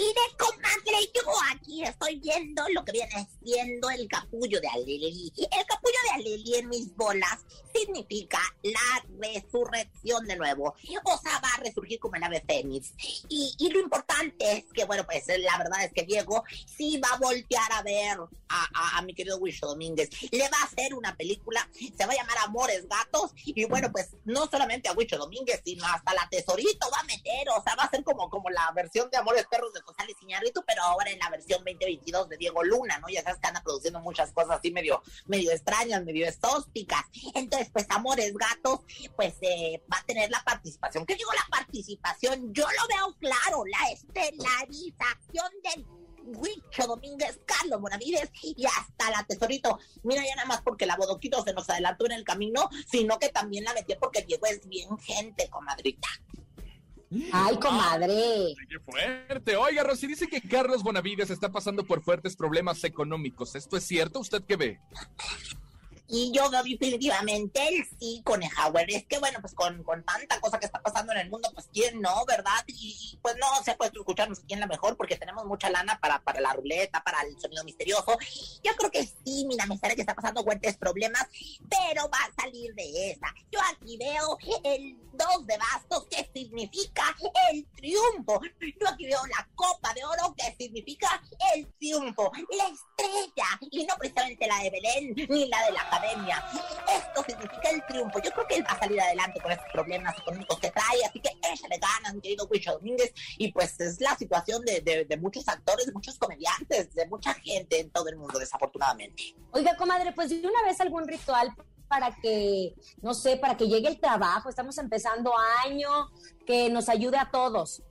Y 0.00 0.14
de 0.14 0.36
comadre, 0.38 1.12
yo 1.14 1.22
aquí 1.52 1.84
estoy 1.84 2.18
viendo 2.20 2.64
lo 2.72 2.82
que 2.86 2.92
viene 2.92 3.28
siendo 3.44 3.90
el 3.90 4.08
capullo 4.08 4.58
de 4.58 4.68
Aleli. 4.68 5.30
El 5.36 5.66
capullo 5.66 5.96
de 6.04 6.10
Aleli 6.12 6.54
en 6.54 6.70
mis 6.70 6.96
bolas 6.96 7.40
significa 7.74 8.40
la 8.62 9.04
resurrección 9.18 10.26
de 10.26 10.36
nuevo. 10.36 10.74
O 11.04 11.18
sea, 11.18 11.38
va 11.40 11.52
a 11.54 11.60
resurgir 11.60 12.00
como 12.00 12.16
el 12.16 12.22
ave 12.22 12.42
fénix. 12.46 12.94
Y, 13.28 13.54
y 13.58 13.68
lo 13.68 13.78
importante 13.78 14.50
es 14.50 14.64
que, 14.72 14.84
bueno, 14.84 15.04
pues 15.04 15.24
la 15.28 15.58
verdad 15.58 15.84
es 15.84 15.92
que 15.92 16.04
Diego 16.04 16.44
sí 16.66 16.98
va 16.98 17.10
a 17.10 17.18
voltear 17.18 17.70
a 17.72 17.82
ver 17.82 18.18
a, 18.48 18.98
a, 18.98 19.02
mi 19.02 19.14
querido 19.14 19.36
Wisho 19.36 19.66
Domínguez. 19.66 20.08
Le 20.30 20.48
va 20.48 20.58
a 20.62 20.64
hacer 20.64 20.94
una 20.94 21.14
película, 21.14 21.68
se 21.74 22.06
va 22.06 22.12
a 22.12 22.16
llamar 22.16 22.38
Amores 22.38 22.88
Gatos. 22.88 23.32
Y 23.44 23.66
bueno, 23.66 23.92
pues 23.92 24.16
no 24.24 24.46
solamente 24.48 24.88
a 24.88 24.92
Wisho 24.92 25.18
Domínguez, 25.18 25.60
sino 25.64 25.84
hasta 25.84 26.14
la 26.14 26.26
Tesorito 26.30 26.90
va 26.90 27.00
a 27.00 27.04
meter. 27.04 27.48
O 27.50 27.62
sea, 27.62 27.76
va 27.76 27.84
a 27.84 27.90
ser 27.90 28.02
como, 28.02 28.30
como 28.30 28.48
la 28.48 28.70
versión 28.74 29.10
de 29.10 29.18
Amores 29.18 29.46
Perros 29.50 29.72
de 29.72 29.82
González 29.90 30.16
Iñárritu, 30.22 30.62
pero 30.66 30.82
ahora 30.82 31.10
en 31.10 31.18
la 31.18 31.30
versión 31.30 31.64
2022 31.64 32.28
de 32.28 32.36
Diego 32.36 32.62
Luna, 32.62 32.98
¿no? 32.98 33.08
Ya 33.08 33.22
sabes 33.22 33.40
que 33.40 33.48
anda 33.48 33.62
produciendo 33.62 34.00
muchas 34.00 34.30
cosas 34.32 34.58
así 34.58 34.70
medio, 34.70 35.02
medio 35.26 35.50
extrañas, 35.50 36.04
medio 36.04 36.26
estósticas. 36.26 37.04
Entonces, 37.34 37.70
pues 37.72 37.86
Amores 37.90 38.32
Gatos, 38.34 38.80
pues 39.16 39.34
eh, 39.40 39.82
va 39.92 39.98
a 39.98 40.04
tener 40.04 40.30
la 40.30 40.42
participación. 40.44 41.04
¿Qué 41.06 41.16
digo 41.16 41.30
la 41.32 41.46
participación? 41.50 42.52
Yo 42.54 42.64
lo 42.64 42.96
veo 42.96 43.16
claro, 43.18 43.64
la 43.66 43.90
estelarización 43.90 45.50
del 45.64 45.86
Huicho 46.36 46.86
Domínguez, 46.86 47.40
Carlos 47.44 47.80
Bonavides 47.80 48.30
y 48.42 48.64
hasta 48.66 49.10
la 49.10 49.24
Tesorito. 49.24 49.78
Mira, 50.04 50.22
ya 50.24 50.36
nada 50.36 50.46
más 50.46 50.62
porque 50.62 50.86
la 50.86 50.96
Bodoquito 50.96 51.42
se 51.42 51.52
nos 51.52 51.68
adelantó 51.68 52.06
en 52.06 52.12
el 52.12 52.24
camino, 52.24 52.68
sino 52.90 53.18
que 53.18 53.30
también 53.30 53.64
la 53.64 53.74
metió 53.74 53.98
porque 53.98 54.22
Diego 54.22 54.46
es 54.46 54.66
bien 54.68 54.96
gente, 54.98 55.48
comadrita. 55.48 56.08
Ay, 57.32 57.56
comadre. 57.60 58.54
¡Qué 58.68 58.78
fuerte! 58.80 59.56
Oiga, 59.56 59.82
Rosy, 59.82 60.06
dice 60.06 60.28
que 60.28 60.40
Carlos 60.40 60.82
Bonavides 60.82 61.30
está 61.30 61.50
pasando 61.50 61.84
por 61.84 62.02
fuertes 62.02 62.36
problemas 62.36 62.84
económicos. 62.84 63.54
¿Esto 63.56 63.76
es 63.76 63.84
cierto? 63.84 64.20
¿Usted 64.20 64.42
qué 64.44 64.56
ve? 64.56 64.80
Y 66.10 66.32
yo 66.32 66.50
veo 66.50 66.62
definitivamente 66.62 67.68
el 67.68 67.86
sí, 67.98 68.20
Conejauer. 68.24 68.90
Es 68.90 69.06
que, 69.06 69.18
bueno, 69.18 69.38
pues 69.40 69.54
con, 69.54 69.82
con 69.84 70.02
tanta 70.04 70.40
cosa 70.40 70.58
que 70.58 70.66
está 70.66 70.82
pasando 70.82 71.12
en 71.12 71.18
el 71.18 71.30
mundo, 71.30 71.48
pues 71.54 71.68
quién 71.72 72.00
no, 72.00 72.24
¿verdad? 72.26 72.64
Y, 72.66 73.18
pues 73.22 73.36
no 73.36 73.46
se 73.64 73.70
ha 73.70 73.76
puesto 73.76 74.00
escucharnos 74.00 74.40
aquí 74.40 74.54
en 74.54 74.60
la 74.60 74.66
mejor 74.66 74.96
porque 74.96 75.16
tenemos 75.16 75.44
mucha 75.44 75.70
lana 75.70 75.98
para, 76.00 76.20
para 76.20 76.40
la 76.40 76.52
ruleta, 76.52 77.02
para 77.04 77.20
el 77.22 77.38
sonido 77.40 77.62
misterioso. 77.64 78.18
Yo 78.64 78.74
creo 78.76 78.90
que 78.90 79.04
sí, 79.04 79.44
mira, 79.46 79.66
me 79.66 79.78
sale 79.78 79.94
que 79.94 80.00
está 80.00 80.14
pasando 80.14 80.42
fuertes 80.42 80.76
problemas, 80.76 81.26
pero 81.68 82.08
va 82.10 82.18
a 82.18 82.42
salir 82.42 82.74
de 82.74 83.12
esa. 83.12 83.32
Yo 83.52 83.60
aquí 83.72 83.96
veo 83.96 84.36
el 84.64 84.96
dos 85.12 85.46
de 85.46 85.58
bastos, 85.58 86.06
que 86.06 86.30
significa 86.34 87.16
el 87.52 87.66
triunfo. 87.76 88.40
Yo 88.60 88.88
aquí 88.88 89.06
veo 89.06 89.20
la 89.26 89.48
copa 89.54 89.92
de 89.94 90.04
oro, 90.04 90.34
que 90.36 90.54
significa 90.56 91.22
el 91.54 91.66
triunfo. 91.74 92.32
La 92.56 92.64
estrella, 92.64 93.68
y 93.70 93.84
no 93.84 93.94
precisamente 93.98 94.46
la 94.46 94.58
de 94.58 94.70
Belén, 94.70 95.14
ni 95.28 95.48
la 95.48 95.66
de 95.66 95.72
la 95.72 95.90
academia. 96.00 96.44
Esto 96.88 97.24
significa 97.26 97.70
el 97.70 97.86
triunfo. 97.86 98.18
Yo 98.20 98.30
creo 98.32 98.46
que 98.46 98.54
él 98.56 98.64
va 98.66 98.72
a 98.72 98.78
salir 98.78 99.00
adelante 99.00 99.40
con 99.40 99.52
estos 99.52 99.66
problemas 99.72 100.18
económicos 100.18 100.58
que 100.58 100.70
trae, 100.70 101.04
así 101.08 101.20
que 101.20 101.30
échale 101.52 101.78
ganas, 101.78 102.14
mi 102.14 102.20
querido 102.20 102.46
Wicho 102.46 102.72
Domínguez. 102.72 103.12
Y 103.38 103.52
pues 103.52 103.78
es 103.80 104.00
la 104.00 104.16
situación 104.16 104.64
de, 104.64 104.80
de, 104.80 105.04
de 105.04 105.16
muchos 105.16 105.46
actores, 105.48 105.86
de 105.86 105.92
muchos 105.92 106.18
comediantes, 106.18 106.94
de 106.94 107.06
mucha 107.06 107.34
gente 107.34 107.80
en 107.80 107.90
todo 107.90 108.08
el 108.08 108.16
mundo, 108.16 108.38
desafortunadamente. 108.38 109.34
Oiga, 109.52 109.76
comadre, 109.76 110.12
pues 110.12 110.30
de 110.30 110.46
una 110.46 110.62
vez 110.64 110.80
algún 110.80 111.06
ritual 111.06 111.54
para 111.88 112.14
que, 112.22 112.76
no 113.02 113.14
sé, 113.14 113.36
para 113.36 113.56
que 113.56 113.66
llegue 113.66 113.88
el 113.88 113.98
trabajo. 113.98 114.48
Estamos 114.48 114.78
empezando 114.78 115.32
año, 115.64 116.08
que 116.46 116.70
nos 116.70 116.88
ayude 116.88 117.18
a 117.18 117.30
todos. 117.30 117.82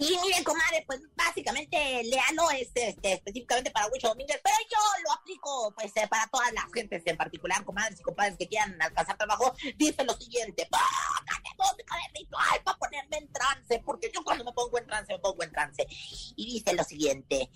Y 0.00 0.16
miren, 0.22 0.44
comadre, 0.44 0.84
pues 0.86 1.00
básicamente 1.16 1.76
léalo 2.04 2.50
este, 2.52 2.90
este, 2.90 3.14
específicamente 3.14 3.72
para 3.72 3.88
Wicho 3.88 4.08
Domínguez, 4.08 4.40
pero 4.44 4.56
yo 4.70 4.78
lo 5.02 5.12
aplico 5.12 5.74
pues 5.74 5.90
eh, 5.96 6.06
para 6.08 6.28
todas 6.28 6.52
las 6.52 6.66
gentes, 6.72 7.02
en 7.04 7.16
particular 7.16 7.64
comadres 7.64 7.98
y 7.98 8.02
compadres 8.04 8.36
que 8.38 8.46
quieran 8.46 8.80
alcanzar 8.80 9.16
trabajo. 9.18 9.52
Dice 9.76 10.04
lo 10.04 10.14
siguiente, 10.14 10.68
póngame 10.70 11.48
música 11.58 11.96
de 11.96 12.20
ritual 12.20 12.62
para 12.62 12.78
ponerme 12.78 13.16
en 13.16 13.32
trance, 13.32 13.82
porque 13.84 14.12
yo 14.14 14.22
cuando 14.22 14.44
me 14.44 14.52
pongo 14.52 14.78
en 14.78 14.86
trance, 14.86 15.12
me 15.12 15.18
pongo 15.18 15.42
en 15.42 15.50
trance. 15.50 15.84
Y 16.36 16.46
dice 16.46 16.74
lo 16.74 16.84
siguiente, 16.84 17.50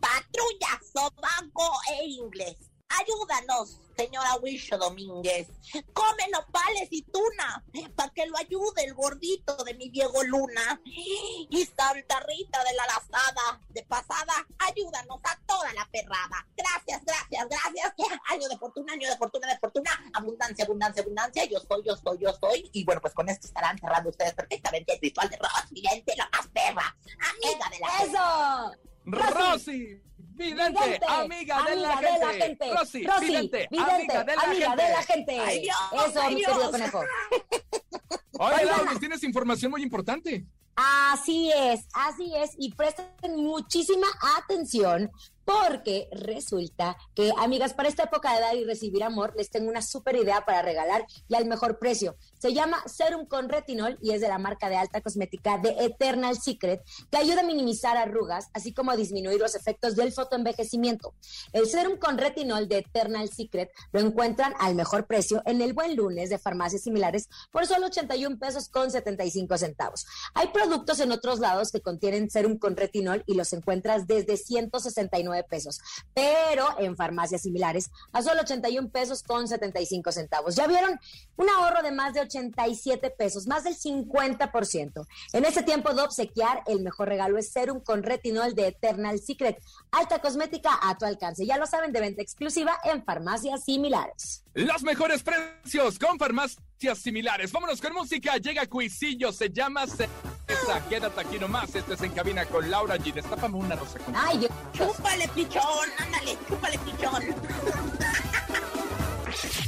patrulla, 0.00 0.80
sobaco 0.92 1.72
e 1.92 2.04
inglés. 2.04 2.56
Ayúdanos, 2.88 3.80
señora 3.96 4.36
Wisho 4.42 4.78
Domínguez. 4.78 5.48
Come 5.92 6.28
nopales 6.32 6.88
y 6.90 7.02
tuna 7.02 7.64
para 7.96 8.12
que 8.12 8.26
lo 8.26 8.36
ayude 8.38 8.84
el 8.84 8.94
gordito 8.94 9.56
de 9.64 9.74
mi 9.74 9.88
Diego 9.90 10.22
Luna. 10.22 10.80
Y 10.84 11.66
Santa 11.66 12.20
Rita 12.20 12.62
de 12.64 12.74
la 12.74 12.86
lazada 12.86 13.60
de 13.70 13.82
pasada, 13.82 14.46
ayúdanos 14.58 15.20
a 15.24 15.38
toda 15.46 15.72
la 15.74 15.88
perrada. 15.90 16.46
Gracias, 16.56 17.04
gracias, 17.04 17.48
gracias. 17.48 17.92
Año 18.26 18.48
de 18.48 18.58
fortuna, 18.58 18.92
año 18.92 19.08
de 19.10 19.16
fortuna, 19.16 19.48
de 19.48 19.58
fortuna. 19.58 19.90
Abundancia, 20.14 20.64
abundancia, 20.64 21.02
abundancia. 21.02 21.44
Yo 21.46 21.58
soy, 21.60 21.82
yo 21.84 21.96
soy, 21.96 22.18
yo 22.18 22.32
soy. 22.34 22.70
Y 22.72 22.84
bueno, 22.84 23.00
pues 23.00 23.14
con 23.14 23.28
esto 23.28 23.48
estarán 23.48 23.78
cerrando 23.78 24.10
ustedes 24.10 24.34
perfectamente 24.34 24.94
el 24.94 25.00
ritual 25.00 25.28
de 25.28 25.36
Ross, 25.38 25.70
vidente, 25.70 26.14
la 26.16 26.28
más 26.30 26.46
perra. 26.48 26.96
Amiga 27.34 27.70
de 27.70 27.78
la 27.80 28.04
¡Eso! 28.04 28.86
Rosy, 29.06 30.02
vidente, 30.36 30.84
Vidente, 30.84 31.06
amiga, 31.08 31.62
de, 31.64 31.76
la 31.76 31.96
de 31.96 32.18
la 32.18 32.32
gente. 32.32 32.74
Rosy, 32.74 33.06
Rosy, 33.06 33.26
vidente, 33.26 33.68
vidente, 33.70 33.94
amiga 33.94 34.24
de 34.24 34.36
la 34.36 34.42
amiga 34.42 34.68
gente. 34.68 34.82
de 34.82 34.90
la 34.90 35.02
gente. 35.02 35.40
Ay, 35.40 35.60
Dios, 35.62 35.76
Eso, 36.06 36.20
ay, 36.20 36.34
mi 36.34 36.44
querido 36.44 36.70
conejo. 36.70 37.00
Oye, 38.38 38.54
Oigan. 38.54 38.66
Lau, 38.66 38.84
nos 38.84 39.00
tienes 39.00 39.22
información 39.24 39.70
muy 39.70 39.82
importante. 39.82 40.44
Así 40.76 41.50
es, 41.52 41.86
así 41.94 42.32
es, 42.36 42.50
y 42.58 42.74
presten 42.74 43.36
muchísima 43.36 44.06
atención 44.38 45.10
porque 45.46 46.08
resulta 46.10 46.98
que, 47.14 47.32
amigas, 47.38 47.72
para 47.72 47.88
esta 47.88 48.02
época 48.02 48.34
de 48.34 48.40
dar 48.40 48.56
y 48.56 48.64
recibir 48.64 49.04
amor, 49.04 49.32
les 49.36 49.48
tengo 49.48 49.70
una 49.70 49.80
súper 49.80 50.16
idea 50.16 50.44
para 50.44 50.60
regalar 50.60 51.06
y 51.28 51.36
al 51.36 51.46
mejor 51.46 51.78
precio. 51.78 52.16
Se 52.38 52.52
llama 52.52 52.82
Serum 52.86 53.26
con 53.26 53.48
Retinol 53.48 53.96
y 54.02 54.10
es 54.10 54.20
de 54.20 54.28
la 54.28 54.38
marca 54.38 54.68
de 54.68 54.76
alta 54.76 55.00
cosmética 55.00 55.58
de 55.58 55.70
Eternal 55.84 56.36
Secret, 56.36 56.82
que 57.10 57.16
ayuda 57.16 57.42
a 57.42 57.44
minimizar 57.44 57.96
arrugas, 57.96 58.48
así 58.54 58.74
como 58.74 58.90
a 58.90 58.96
disminuir 58.96 59.38
los 59.38 59.54
efectos 59.54 59.94
del 59.94 60.12
fotoenvejecimiento. 60.12 61.14
El 61.52 61.68
Serum 61.68 61.96
con 61.96 62.18
Retinol 62.18 62.66
de 62.66 62.78
Eternal 62.78 63.28
Secret 63.28 63.70
lo 63.92 64.00
encuentran 64.00 64.52
al 64.58 64.74
mejor 64.74 65.06
precio 65.06 65.42
en 65.46 65.62
el 65.62 65.74
Buen 65.74 65.94
Lunes 65.94 66.28
de 66.28 66.38
farmacias 66.38 66.82
similares 66.82 67.28
por 67.52 67.66
solo 67.66 67.86
81 67.86 68.36
pesos 68.40 68.68
con 68.68 68.90
75 68.90 69.58
centavos. 69.58 70.06
Hay 70.34 70.48
productos 70.48 70.98
en 70.98 71.12
otros 71.12 71.38
lados 71.38 71.70
que 71.70 71.80
contienen 71.80 72.30
serum 72.30 72.58
con 72.58 72.76
retinol 72.76 73.22
y 73.26 73.34
los 73.34 73.52
encuentras 73.52 74.08
desde 74.08 74.36
169 74.36 75.35
pesos, 75.44 75.80
pero 76.14 76.66
en 76.78 76.96
farmacias 76.96 77.42
similares 77.42 77.90
a 78.12 78.22
solo 78.22 78.42
81 78.42 78.88
pesos 78.90 79.22
con 79.22 79.48
75 79.48 80.12
centavos. 80.12 80.56
¿Ya 80.56 80.66
vieron? 80.66 80.98
Un 81.36 81.48
ahorro 81.50 81.82
de 81.82 81.92
más 81.92 82.14
de 82.14 82.20
87 82.20 83.10
pesos, 83.10 83.46
más 83.46 83.64
del 83.64 83.76
50%. 83.76 85.06
En 85.32 85.44
este 85.44 85.62
tiempo 85.62 85.92
de 85.92 86.02
obsequiar, 86.02 86.62
el 86.66 86.80
mejor 86.80 87.08
regalo 87.08 87.38
es 87.38 87.50
serum 87.50 87.80
con 87.80 88.02
retinol 88.02 88.54
de 88.54 88.68
Eternal 88.68 89.20
Secret, 89.20 89.58
alta 89.90 90.20
cosmética 90.20 90.70
a 90.82 90.96
tu 90.96 91.04
alcance. 91.04 91.46
Ya 91.46 91.58
lo 91.58 91.66
saben, 91.66 91.92
de 91.92 92.00
venta 92.00 92.22
exclusiva 92.22 92.78
en 92.84 93.04
farmacias 93.04 93.64
similares. 93.64 94.45
Los 94.56 94.82
mejores 94.82 95.22
precios 95.22 95.98
con 95.98 96.18
farmacias 96.18 96.98
similares. 97.02 97.52
Vámonos 97.52 97.78
con 97.78 97.92
música. 97.92 98.38
Llega 98.38 98.64
Cuisillo, 98.66 99.30
se 99.30 99.50
llama 99.50 99.86
Cereza. 99.86 100.82
Quédate 100.88 101.20
aquí 101.20 101.38
nomás. 101.38 101.74
Este 101.74 101.92
es 101.92 102.00
En 102.00 102.12
Cabina 102.12 102.46
con 102.46 102.70
Laura 102.70 102.96
G. 102.96 103.12
Destápame 103.12 103.58
una 103.58 103.76
rosa 103.76 103.98
con 103.98 104.16
Ay, 104.16 104.38
Dios. 104.38 104.50
Chúpale, 104.72 105.28
pichón, 105.28 105.62
ándale, 105.98 106.38
chúpale, 106.48 106.78
pichón. 106.78 107.22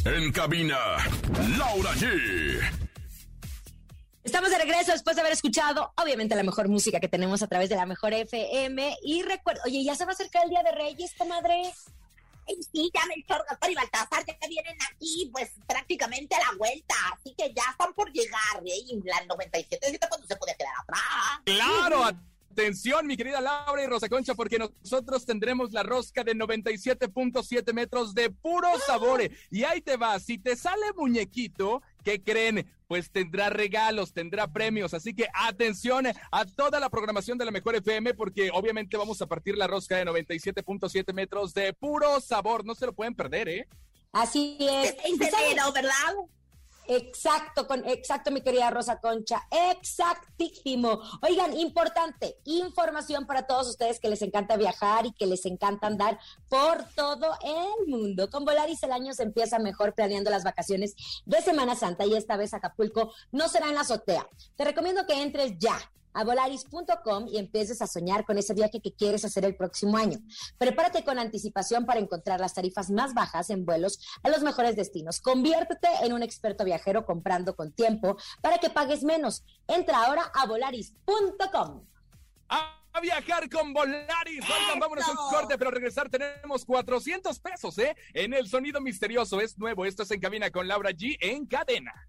En 0.07 0.33
cabina, 0.33 0.79
Laura 1.59 1.93
G. 1.93 2.59
Estamos 4.25 4.49
de 4.49 4.57
regreso 4.57 4.93
después 4.93 5.17
de 5.17 5.21
haber 5.21 5.35
escuchado, 5.35 5.93
obviamente, 5.99 6.35
la 6.35 6.45
mejor 6.45 6.69
música 6.69 6.99
que 6.99 7.09
tenemos 7.09 7.43
a 7.43 7.47
través 7.47 7.69
de 7.69 7.77
la 7.77 7.85
mejor 7.85 8.15
FM. 8.15 8.97
Y 9.03 9.23
recuerda, 9.23 9.61
oye, 9.67 9.85
ya 9.85 9.95
se 9.95 10.07
va 10.07 10.13
a 10.13 10.15
acercar 10.15 10.45
el 10.45 10.51
Día 10.51 10.63
de 10.63 10.73
Reyes, 10.73 11.13
comadre. 11.19 11.75
Sí, 12.73 12.91
ya 12.95 13.07
Melchor, 13.07 13.45
Gaspar 13.49 13.71
y 13.71 13.75
Baltasar 13.75 14.25
ya 14.27 14.49
vienen 14.49 14.77
aquí, 14.91 15.31
pues 15.33 15.51
prácticamente 15.67 16.35
a 16.35 16.41
la 16.41 16.59
vuelta. 16.59 16.95
Así 17.13 17.35
que 17.37 17.53
ya 17.55 17.71
están 17.71 17.93
por 17.95 18.11
llegar, 18.13 18.63
¿eh? 18.65 18.85
Y 18.89 19.01
la 19.05 19.25
97, 19.27 19.91
¿viste 19.91 20.09
cuando 20.09 20.27
se 20.27 20.37
puede 20.37 20.57
quedar 20.57 20.73
atrás? 20.83 21.01
Claro, 21.45 22.05
atención, 22.51 23.07
mi 23.07 23.17
querida 23.17 23.41
Laura 23.41 23.83
y 23.83 23.87
Rosa 23.87 24.09
Concha, 24.09 24.35
porque 24.35 24.59
nosotros 24.59 25.25
tendremos 25.25 25.73
la 25.73 25.83
rosca 25.83 26.25
de 26.25 26.35
97.7 26.35 27.73
metros 27.73 28.15
de 28.15 28.31
puros 28.31 28.83
sabores. 28.85 29.31
Y 29.51 29.65
ahí 29.65 29.81
te 29.81 29.97
va, 29.97 30.19
si 30.19 30.39
te 30.39 30.57
sale 30.57 30.93
muñequito, 30.97 31.83
¿qué 32.03 32.23
creen? 32.23 32.69
Pues 32.89 33.11
tendrá 33.11 33.51
regalos, 33.51 34.15
tendrá 34.15 34.51
premios, 34.51 34.95
así 34.95 35.15
que 35.15 35.29
atención 35.35 36.07
a 36.33 36.45
toda 36.47 36.81
la 36.81 36.89
programación 36.89 37.37
de 37.37 37.45
la 37.45 37.51
Mejor 37.51 37.77
FM 37.77 38.15
porque 38.15 38.51
obviamente 38.51 38.97
vamos 38.97 39.21
a 39.21 39.27
partir 39.27 39.59
la 39.59 39.67
rosca 39.67 39.99
de 39.99 40.07
97.7 40.07 41.13
metros 41.13 41.53
de 41.53 41.75
puro 41.75 42.19
sabor, 42.21 42.65
no 42.65 42.75
se 42.75 42.87
lo 42.87 42.95
pueden 42.95 43.15
perder, 43.15 43.49
¿eh? 43.51 43.69
Así 44.11 44.57
es. 44.59 44.97
¿verdad? 45.19 46.15
Exacto, 46.89 47.67
con, 47.67 47.87
exacto, 47.87 48.31
mi 48.31 48.41
querida 48.41 48.71
Rosa 48.71 48.99
Concha. 48.99 49.47
Exactísimo. 49.71 51.01
Oigan, 51.21 51.55
importante, 51.59 52.39
información 52.45 53.27
para 53.27 53.47
todos 53.47 53.69
ustedes 53.69 54.01
que 54.01 54.09
les 54.09 54.23
encanta 54.23 54.57
viajar 54.57 55.05
y 55.05 55.13
que 55.13 55.27
les 55.27 55.45
encanta 55.45 55.87
andar 55.87 56.19
por 56.49 56.85
todo 56.97 57.37
el 57.45 57.87
mundo. 57.87 58.31
Con 58.31 58.47
Volaris 58.47 58.83
el 58.83 58.93
año 58.93 59.13
se 59.13 59.23
empieza 59.23 59.59
mejor 59.59 59.95
planeando 59.95 60.31
las 60.31 60.45
vacaciones 60.45 60.97
de 61.27 61.43
Semana 61.43 61.77
Santa 61.77 62.07
y 62.07 62.15
esta 62.15 62.39
vez 62.39 62.55
Acapulco 62.55 63.13
no 63.33 63.49
será 63.49 63.69
en 63.69 63.75
la 63.75 63.83
azotea. 63.83 64.27
Te 64.57 64.65
recomiendo 64.65 65.07
que 65.07 65.21
entres 65.21 65.59
ya 65.59 65.79
a 66.19 66.25
volaris.com 66.25 67.29
y 67.29 67.39
empieces 67.39 67.81
a 67.81 67.87
soñar 67.87 68.25
con 68.25 68.39
ese 68.39 68.53
viaje 68.53 68.81
que 68.81 68.93
quieres 68.93 69.25
hacer 69.25 69.45
el 69.45 69.55
próximo 69.55 69.97
año. 69.97 70.19
Prepárate 70.59 71.05
con 71.05 71.17
anticipación 71.17 71.87
para 71.87 72.01
encontrar 72.01 72.41
las 72.41 72.55
tarifas 72.55 72.91
más 72.91 73.15
bajas 73.15 73.51
en 73.51 73.65
vuelos 73.65 74.01
a 74.25 74.29
los 74.29 74.43
mejores 74.43 74.75
destinos. 74.75 75.21
Conviértete 75.21 75.87
en 76.03 76.13
un 76.13 76.25
experto 76.25 76.65
viajero 76.65 77.07
comprando 77.07 77.55
con 77.55 77.71
tiempo 77.71 78.17
para 78.43 78.59
que 78.59 78.69
pagues 78.69 79.05
menos. 79.05 79.45
Entra 79.69 80.05
ahora 80.05 80.33
a 80.35 80.47
volaris.com. 80.47 81.85
A 82.49 83.01
viajar 83.01 83.49
con 83.49 83.73
Volaris. 83.73 84.43
Oigan, 84.43 84.81
vámonos 84.81 85.05
a 85.05 85.11
un 85.11 85.17
corte, 85.31 85.57
pero 85.57 85.71
regresar 85.71 86.09
tenemos 86.09 86.65
400 86.65 87.39
pesos, 87.39 87.79
¿eh? 87.79 87.95
En 88.13 88.35
el 88.35 88.49
sonido 88.49 88.81
misterioso. 88.81 89.41
Es 89.41 89.57
nuevo. 89.57 89.85
Esto 89.85 90.03
es 90.03 90.11
en 90.11 90.19
cabina 90.19 90.51
con 90.51 90.67
Laura 90.67 90.91
G 90.91 91.17
en 91.21 91.47
cadena. 91.47 92.09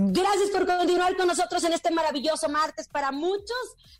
Gracias 0.00 0.50
por 0.50 0.64
continuar 0.64 1.16
con 1.16 1.26
nosotros 1.26 1.64
en 1.64 1.72
este 1.72 1.90
maravilloso 1.90 2.48
martes. 2.48 2.86
Para 2.86 3.10
muchos, 3.10 3.56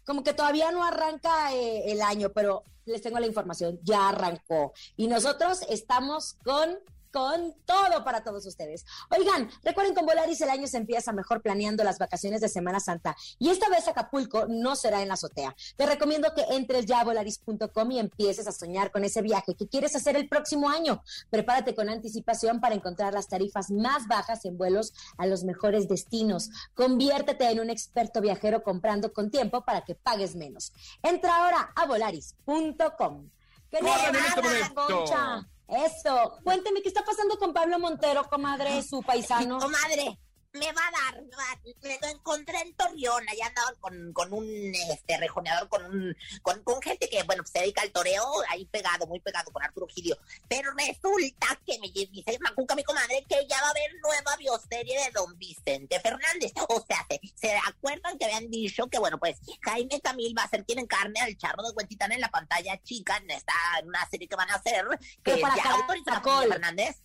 como 0.06 0.22
que 0.22 0.32
todavía 0.32 0.70
no 0.70 0.84
arranca 0.84 1.52
eh, 1.52 1.90
el 1.90 2.02
año, 2.02 2.30
pero 2.32 2.62
les 2.86 3.02
tengo 3.02 3.18
la 3.18 3.26
información, 3.26 3.80
ya 3.82 4.10
arrancó. 4.10 4.72
Y 4.96 5.08
nosotros 5.08 5.62
estamos 5.68 6.36
con 6.44 6.78
con 7.12 7.54
todo 7.64 8.04
para 8.04 8.22
todos 8.22 8.46
ustedes. 8.46 8.84
Oigan, 9.10 9.50
recuerden 9.62 9.94
con 9.94 10.06
Volaris 10.06 10.40
el 10.40 10.50
año 10.50 10.66
se 10.66 10.76
empieza 10.76 11.12
mejor 11.12 11.42
planeando 11.42 11.84
las 11.84 11.98
vacaciones 11.98 12.40
de 12.40 12.48
Semana 12.48 12.80
Santa 12.80 13.16
y 13.38 13.50
esta 13.50 13.68
vez 13.68 13.88
Acapulco 13.88 14.46
no 14.48 14.76
será 14.76 15.02
en 15.02 15.08
la 15.08 15.14
azotea. 15.14 15.54
Te 15.76 15.86
recomiendo 15.86 16.32
que 16.34 16.42
entres 16.50 16.86
ya 16.86 17.00
a 17.00 17.04
volaris.com 17.04 17.90
y 17.90 17.98
empieces 17.98 18.46
a 18.46 18.52
soñar 18.52 18.90
con 18.90 19.04
ese 19.04 19.22
viaje 19.22 19.54
que 19.54 19.68
quieres 19.68 19.94
hacer 19.96 20.16
el 20.16 20.28
próximo 20.28 20.68
año. 20.68 21.02
Prepárate 21.30 21.74
con 21.74 21.88
anticipación 21.88 22.60
para 22.60 22.74
encontrar 22.74 23.14
las 23.14 23.28
tarifas 23.28 23.70
más 23.70 24.06
bajas 24.06 24.44
en 24.44 24.58
vuelos 24.58 24.92
a 25.16 25.26
los 25.26 25.44
mejores 25.44 25.88
destinos. 25.88 26.50
Conviértete 26.74 27.50
en 27.50 27.60
un 27.60 27.70
experto 27.70 28.20
viajero 28.20 28.62
comprando 28.62 29.12
con 29.12 29.30
tiempo 29.30 29.64
para 29.64 29.82
que 29.82 29.94
pagues 29.94 30.36
menos. 30.36 30.72
Entra 31.02 31.36
ahora 31.36 31.72
a 31.74 31.86
volaris.com. 31.86 33.30
¡Qué 33.70 33.78
Eso. 35.68 36.38
Cuénteme, 36.42 36.80
¿qué 36.82 36.88
está 36.88 37.04
pasando 37.04 37.38
con 37.38 37.52
Pablo 37.52 37.78
Montero, 37.78 38.24
comadre, 38.24 38.82
su 38.82 39.02
paisano? 39.02 39.58
Comadre, 39.58 40.18
me 40.52 40.72
va 40.72 40.80
a 40.88 40.90
dar, 41.12 41.22
me, 41.22 41.36
va 41.36 41.52
a- 41.52 41.60
me 41.82 41.98
lo 42.00 42.08
encontré 42.08 42.58
en 42.60 42.74
Torreón, 42.74 43.28
allá 43.28 43.46
andaba 43.46 43.72
con, 43.80 44.12
con 44.14 44.32
un 44.32 44.46
este 44.90 45.18
rejoneador, 45.18 45.68
con 45.68 45.84
un, 45.84 46.16
con, 46.42 46.62
con 46.64 46.80
gente 46.80 47.08
que, 47.08 47.22
bueno, 47.24 47.44
se 47.44 47.60
dedica 47.60 47.82
al 47.82 47.92
toreo, 47.92 48.24
ahí 48.48 48.64
pegado, 48.64 49.06
muy 49.06 49.20
pegado 49.20 49.52
con 49.52 49.62
Arturo 49.62 49.86
Gidio. 49.88 50.16
Pero 50.48 50.72
resulta 50.72 51.60
que 51.66 51.78
me 51.78 51.88
dice 51.90 52.38
Macuca, 52.40 52.74
mi 52.74 52.82
comadre, 52.82 53.24
que 53.28 53.46
ya 53.46 53.60
va 53.60 53.68
a 53.68 53.70
haber 53.70 53.90
nueva 54.02 54.36
bioserie 54.36 55.04
de 55.04 55.10
Don 55.12 55.36
Vicente 55.38 56.00
Fernández. 56.00 56.52
O 56.70 56.84
sea, 56.86 57.06
se, 57.08 57.20
se 57.34 57.56
acuerdan 57.66 58.18
que 58.18 58.24
habían 58.24 58.50
dicho 58.50 58.86
que, 58.88 58.98
bueno, 58.98 59.18
pues 59.18 59.38
Jaime 59.62 60.00
Camil 60.00 60.36
va 60.36 60.44
a 60.44 60.48
ser 60.48 60.64
quien 60.64 60.78
encarne 60.78 61.20
al 61.20 61.36
charro 61.36 61.62
de 61.62 61.70
Huentitán 61.74 62.12
en 62.12 62.20
la 62.20 62.30
pantalla 62.30 62.80
chica, 62.82 63.16
en 63.18 63.30
esta, 63.30 63.52
en 63.80 63.88
una 63.88 64.08
serie 64.08 64.28
que 64.28 64.36
van 64.36 64.50
a 64.50 64.54
hacer, 64.56 64.86
que 65.22 65.32
Pero 65.32 65.40
para 65.40 65.56
ya 65.56 65.62
familia 65.62 66.48
Fernández. 66.48 66.96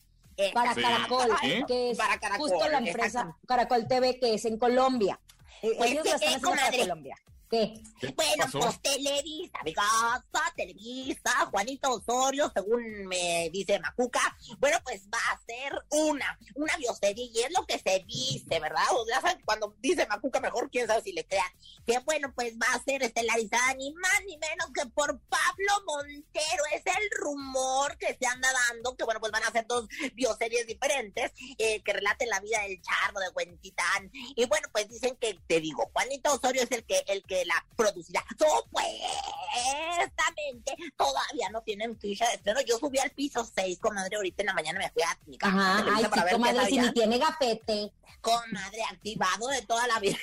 Para 0.53 0.73
Sí. 0.73 0.81
Caracol, 0.81 1.29
que 1.67 1.91
es 1.91 1.97
Para 1.97 2.19
Caracol, 2.19 2.49
justo 2.49 2.69
la 2.69 2.77
empresa. 2.79 3.37
Caracol 3.47 3.87
TV, 3.87 4.19
que 4.19 4.33
es 4.35 4.45
en 4.45 4.57
Colombia. 4.57 5.19
Eh, 5.61 5.71
Pues, 5.77 5.91
Ellos 5.91 6.03
¿qué, 6.03 6.09
la 6.09 6.15
están 6.15 6.27
haciendo 6.29 6.49
para 6.49 6.61
comadre? 6.61 6.79
Colombia. 6.79 7.15
¿Qué? 7.53 7.71
¿Qué 7.99 8.07
Bueno, 8.15 8.45
pasó? 8.45 8.59
pues 8.59 8.81
Televisa, 8.81 9.59
amigaza, 9.61 10.53
Televisa, 10.55 11.31
Juanito 11.51 11.91
Osorio, 11.91 12.51
según 12.51 13.05
me 13.05 13.51
dice 13.53 13.79
Macuca, 13.79 14.35
bueno, 14.57 14.79
pues 14.83 15.07
va 15.07 15.19
a 15.31 15.39
ser 15.45 15.71
una, 15.91 16.35
una 16.55 16.75
bioserie 16.77 17.29
y 17.31 17.41
es 17.41 17.51
lo 17.51 17.63
que 17.67 17.77
se 17.77 18.03
dice, 18.07 18.59
¿verdad? 18.59 18.83
O 18.93 19.05
saben, 19.05 19.39
cuando 19.45 19.75
dice 19.79 20.07
Macuca, 20.07 20.39
mejor 20.39 20.71
quién 20.71 20.87
sabe 20.87 21.03
si 21.03 21.13
le 21.13 21.27
crean. 21.27 21.47
Que 21.85 21.99
bueno, 21.99 22.33
pues 22.33 22.55
va 22.55 22.73
a 22.73 22.83
ser 22.83 23.03
estelarizada 23.03 23.75
ni 23.75 23.93
más 23.93 24.21
ni 24.25 24.35
menos 24.39 24.71
que 24.73 24.87
por 24.87 25.19
Pablo 25.29 25.73
Montero. 25.85 26.63
Es 26.73 26.83
el 26.87 27.09
rumor 27.21 27.97
que 27.99 28.17
se 28.19 28.25
anda 28.25 28.49
dando, 28.69 28.95
que 28.95 29.03
bueno, 29.03 29.19
pues 29.19 29.31
van 29.31 29.43
a 29.43 29.51
ser 29.51 29.67
dos 29.67 29.87
bioseries 30.15 30.65
diferentes 30.65 31.31
eh, 31.59 31.83
que 31.83 31.93
relaten 31.93 32.29
la 32.29 32.39
vida 32.39 32.63
del 32.63 32.81
charro 32.81 33.19
de 33.19 33.29
Huentitán. 33.29 34.09
Y 34.11 34.45
bueno, 34.47 34.67
pues 34.71 34.89
dicen 34.89 35.15
que, 35.21 35.39
te 35.47 35.59
digo, 35.61 35.89
Juanito 35.93 36.33
Osorio 36.33 36.63
es 36.63 36.71
el 36.71 36.83
que, 36.85 37.03
el 37.07 37.21
que 37.23 37.42
la 37.45 37.65
producirá. 37.75 38.23
Supuestamente 38.29 40.75
todavía 40.97 41.49
no 41.51 41.61
tienen 41.61 41.99
ficha 41.99 42.27
de 42.27 42.35
estreno. 42.35 42.61
Yo 42.61 42.77
subí 42.77 42.99
al 42.99 43.11
piso 43.11 43.45
6, 43.45 43.79
comadre, 43.79 44.15
ahorita 44.15 44.41
en 44.41 44.47
la 44.47 44.53
mañana 44.53 44.79
me 44.79 44.89
fui 44.91 45.03
a 45.03 45.19
mi 45.25 45.37
casa. 45.37 45.79
Ajá, 45.79 45.85
ay, 45.95 46.03
sí, 46.03 46.09
comadre, 46.31 46.65
si 46.65 46.77
ni 46.77 46.91
tiene 46.91 47.17
gafete. 47.17 47.91
Comadre, 48.21 48.83
activado 48.89 49.47
de 49.47 49.61
toda 49.63 49.87
la 49.87 49.99
vida. 49.99 50.17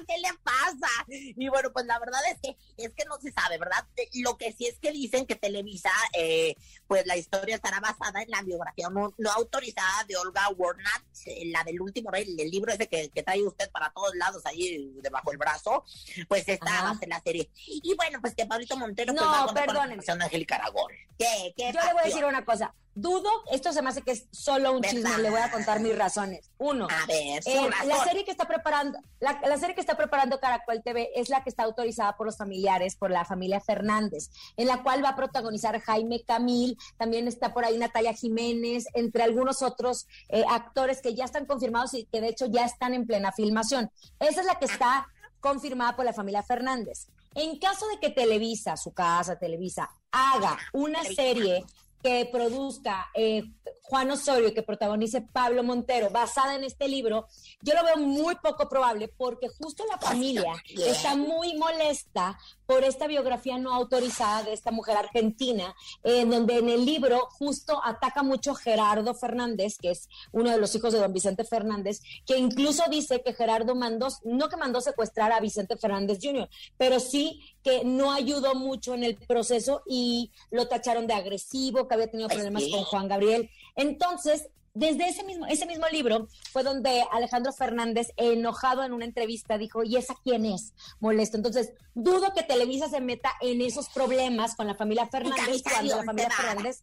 ¿Qué 0.06 0.18
le 0.18 0.28
pasa? 0.42 0.88
Y 1.08 1.48
bueno, 1.48 1.72
pues 1.72 1.86
la 1.86 1.98
verdad 1.98 2.20
es 2.30 2.38
que 2.40 2.56
es 2.76 2.92
que 2.94 3.04
no 3.04 3.18
se 3.20 3.32
sabe, 3.32 3.58
¿verdad? 3.58 3.86
Lo 4.14 4.36
que 4.36 4.52
sí 4.52 4.66
es 4.66 4.78
que 4.78 4.92
dicen 4.92 5.26
que 5.26 5.36
Televisa, 5.36 5.90
eh, 6.12 6.56
pues 6.86 7.06
la 7.06 7.16
historia 7.16 7.56
estará 7.56 7.80
basada 7.80 8.22
en 8.22 8.30
la 8.30 8.42
biografía 8.42 8.88
no, 8.90 9.14
no 9.18 9.30
autorizada 9.30 10.04
de 10.04 10.16
Olga 10.16 10.48
Warnat, 10.50 11.02
eh, 11.26 11.46
la 11.46 11.64
del 11.64 11.80
último 11.80 12.10
rey, 12.10 12.34
el 12.38 12.50
libro 12.50 12.72
ese 12.72 12.88
que, 12.88 13.08
que 13.10 13.22
trae 13.22 13.42
usted 13.42 13.70
para 13.70 13.90
todos 13.90 14.14
lados 14.14 14.44
ahí 14.46 14.92
debajo 15.02 15.30
del 15.30 15.38
brazo, 15.38 15.84
pues 16.28 16.48
está 16.48 16.96
en 17.00 17.08
la 17.08 17.20
serie. 17.20 17.50
Y 17.66 17.94
bueno, 17.96 18.20
pues 18.20 18.34
que 18.34 18.46
Pablito 18.46 18.76
Montero 18.76 19.12
pues, 19.12 19.24
No, 19.24 19.30
va 19.30 19.42
a 19.44 19.54
perdónenme. 19.54 20.02
Angélica 20.06 20.56
Aragón. 20.56 20.92
¿Qué? 21.18 21.54
¿Qué 21.56 21.72
Yo 21.72 21.80
le 21.80 21.92
voy 21.92 22.02
a 22.02 22.06
decir 22.06 22.24
una 22.24 22.44
cosa. 22.44 22.74
Dudo, 22.96 23.28
esto 23.50 23.72
se 23.72 23.82
me 23.82 23.88
hace 23.88 24.02
que 24.02 24.12
es 24.12 24.26
solo 24.30 24.72
un 24.72 24.80
¿Verdad? 24.80 24.96
chisme, 24.96 25.18
le 25.22 25.30
voy 25.30 25.40
a 25.40 25.50
contar 25.50 25.80
mis 25.80 25.96
razones. 25.96 26.50
Uno, 26.58 26.86
A 26.88 27.06
ver, 27.06 27.42
su 27.42 27.50
eh, 27.50 27.68
razón. 27.68 27.88
la 27.88 28.04
serie 28.04 28.24
que 28.24 28.30
está 28.30 28.46
preparando, 28.46 28.98
la, 29.18 29.40
la 29.44 29.58
serie 29.58 29.74
que 29.74 29.80
está 29.80 29.96
preparando 29.96 30.38
Caracol 30.38 30.80
TV 30.82 31.10
es 31.16 31.28
la 31.28 31.42
que 31.42 31.50
está 31.50 31.64
autorizada 31.64 32.16
por 32.16 32.26
los 32.26 32.36
familiares, 32.36 32.94
por 32.94 33.10
la 33.10 33.24
familia 33.24 33.60
Fernández, 33.60 34.30
en 34.56 34.68
la 34.68 34.82
cual 34.82 35.04
va 35.04 35.10
a 35.10 35.16
protagonizar 35.16 35.80
Jaime 35.80 36.22
Camil, 36.24 36.78
también 36.96 37.26
está 37.26 37.52
por 37.52 37.64
ahí 37.64 37.78
Natalia 37.78 38.12
Jiménez, 38.12 38.86
entre 38.94 39.24
algunos 39.24 39.62
otros 39.62 40.06
eh, 40.28 40.44
actores 40.48 41.02
que 41.02 41.14
ya 41.14 41.24
están 41.24 41.46
confirmados 41.46 41.94
y 41.94 42.04
que 42.06 42.20
de 42.20 42.28
hecho 42.28 42.46
ya 42.46 42.64
están 42.64 42.94
en 42.94 43.06
plena 43.06 43.32
filmación. 43.32 43.90
Esa 44.20 44.40
es 44.40 44.46
la 44.46 44.54
que 44.58 44.66
está 44.66 45.08
confirmada 45.40 45.96
por 45.96 46.04
la 46.04 46.12
familia 46.12 46.42
Fernández. 46.42 47.08
En 47.34 47.58
caso 47.58 47.86
de 47.88 47.98
que 47.98 48.10
Televisa, 48.10 48.76
su 48.76 48.92
casa 48.92 49.36
Televisa, 49.36 49.90
haga 50.12 50.56
una 50.72 51.02
serie 51.02 51.64
que 52.04 52.28
produzca 52.30 53.10
eh, 53.14 53.42
Juan 53.86 54.10
Osorio 54.10 54.54
que 54.54 54.62
protagonice 54.62 55.20
Pablo 55.20 55.62
Montero 55.62 56.08
basada 56.08 56.54
en 56.54 56.64
este 56.64 56.88
libro, 56.88 57.28
yo 57.60 57.74
lo 57.74 57.84
veo 57.84 57.98
muy 57.98 58.34
poco 58.36 58.66
probable 58.66 59.08
porque 59.08 59.48
justo 59.48 59.84
la 59.90 59.98
familia 59.98 60.54
está 60.74 61.14
muy 61.14 61.54
molesta 61.54 62.38
por 62.66 62.82
esta 62.82 63.06
biografía 63.06 63.58
no 63.58 63.74
autorizada 63.74 64.42
de 64.44 64.54
esta 64.54 64.70
mujer 64.70 64.96
argentina, 64.96 65.74
en 66.02 66.30
donde 66.30 66.58
en 66.58 66.70
el 66.70 66.86
libro 66.86 67.28
justo 67.32 67.78
ataca 67.84 68.22
mucho 68.22 68.54
Gerardo 68.54 69.14
Fernández, 69.14 69.76
que 69.78 69.90
es 69.90 70.08
uno 70.32 70.50
de 70.50 70.58
los 70.58 70.74
hijos 70.74 70.94
de 70.94 70.98
don 71.00 71.12
Vicente 71.12 71.44
Fernández, 71.44 72.00
que 72.26 72.38
incluso 72.38 72.84
dice 72.90 73.22
que 73.22 73.34
Gerardo 73.34 73.74
mandó, 73.74 74.08
no 74.24 74.48
que 74.48 74.56
mandó 74.56 74.80
secuestrar 74.80 75.30
a 75.30 75.40
Vicente 75.40 75.76
Fernández 75.76 76.18
Jr., 76.22 76.48
pero 76.78 77.00
sí 77.00 77.42
que 77.62 77.84
no 77.84 78.12
ayudó 78.12 78.54
mucho 78.54 78.94
en 78.94 79.04
el 79.04 79.16
proceso 79.16 79.82
y 79.86 80.30
lo 80.50 80.68
tacharon 80.68 81.06
de 81.06 81.14
agresivo, 81.14 81.86
que 81.86 81.94
había 81.94 82.10
tenido 82.10 82.28
problemas 82.28 82.64
con 82.70 82.84
Juan 82.84 83.08
Gabriel. 83.08 83.50
Entonces, 83.76 84.48
desde 84.74 85.08
ese 85.08 85.22
mismo, 85.22 85.46
ese 85.46 85.66
mismo 85.66 85.86
libro 85.88 86.26
fue 86.50 86.64
donde 86.64 87.04
Alejandro 87.12 87.52
Fernández, 87.52 88.08
enojado 88.16 88.82
en 88.82 88.92
una 88.92 89.04
entrevista, 89.04 89.56
dijo, 89.56 89.84
¿y 89.84 89.96
esa 89.96 90.16
quién 90.24 90.44
es? 90.46 90.72
Molesto. 90.98 91.36
Entonces, 91.36 91.72
dudo 91.94 92.32
que 92.34 92.42
Televisa 92.42 92.88
se 92.88 93.00
meta 93.00 93.32
en 93.40 93.60
esos 93.60 93.88
problemas 93.88 94.56
con 94.56 94.66
la 94.66 94.74
familia 94.74 95.06
Fernández 95.06 95.62
cuando 95.62 95.96
la 95.96 96.04
familia 96.04 96.30
Fernández 96.30 96.82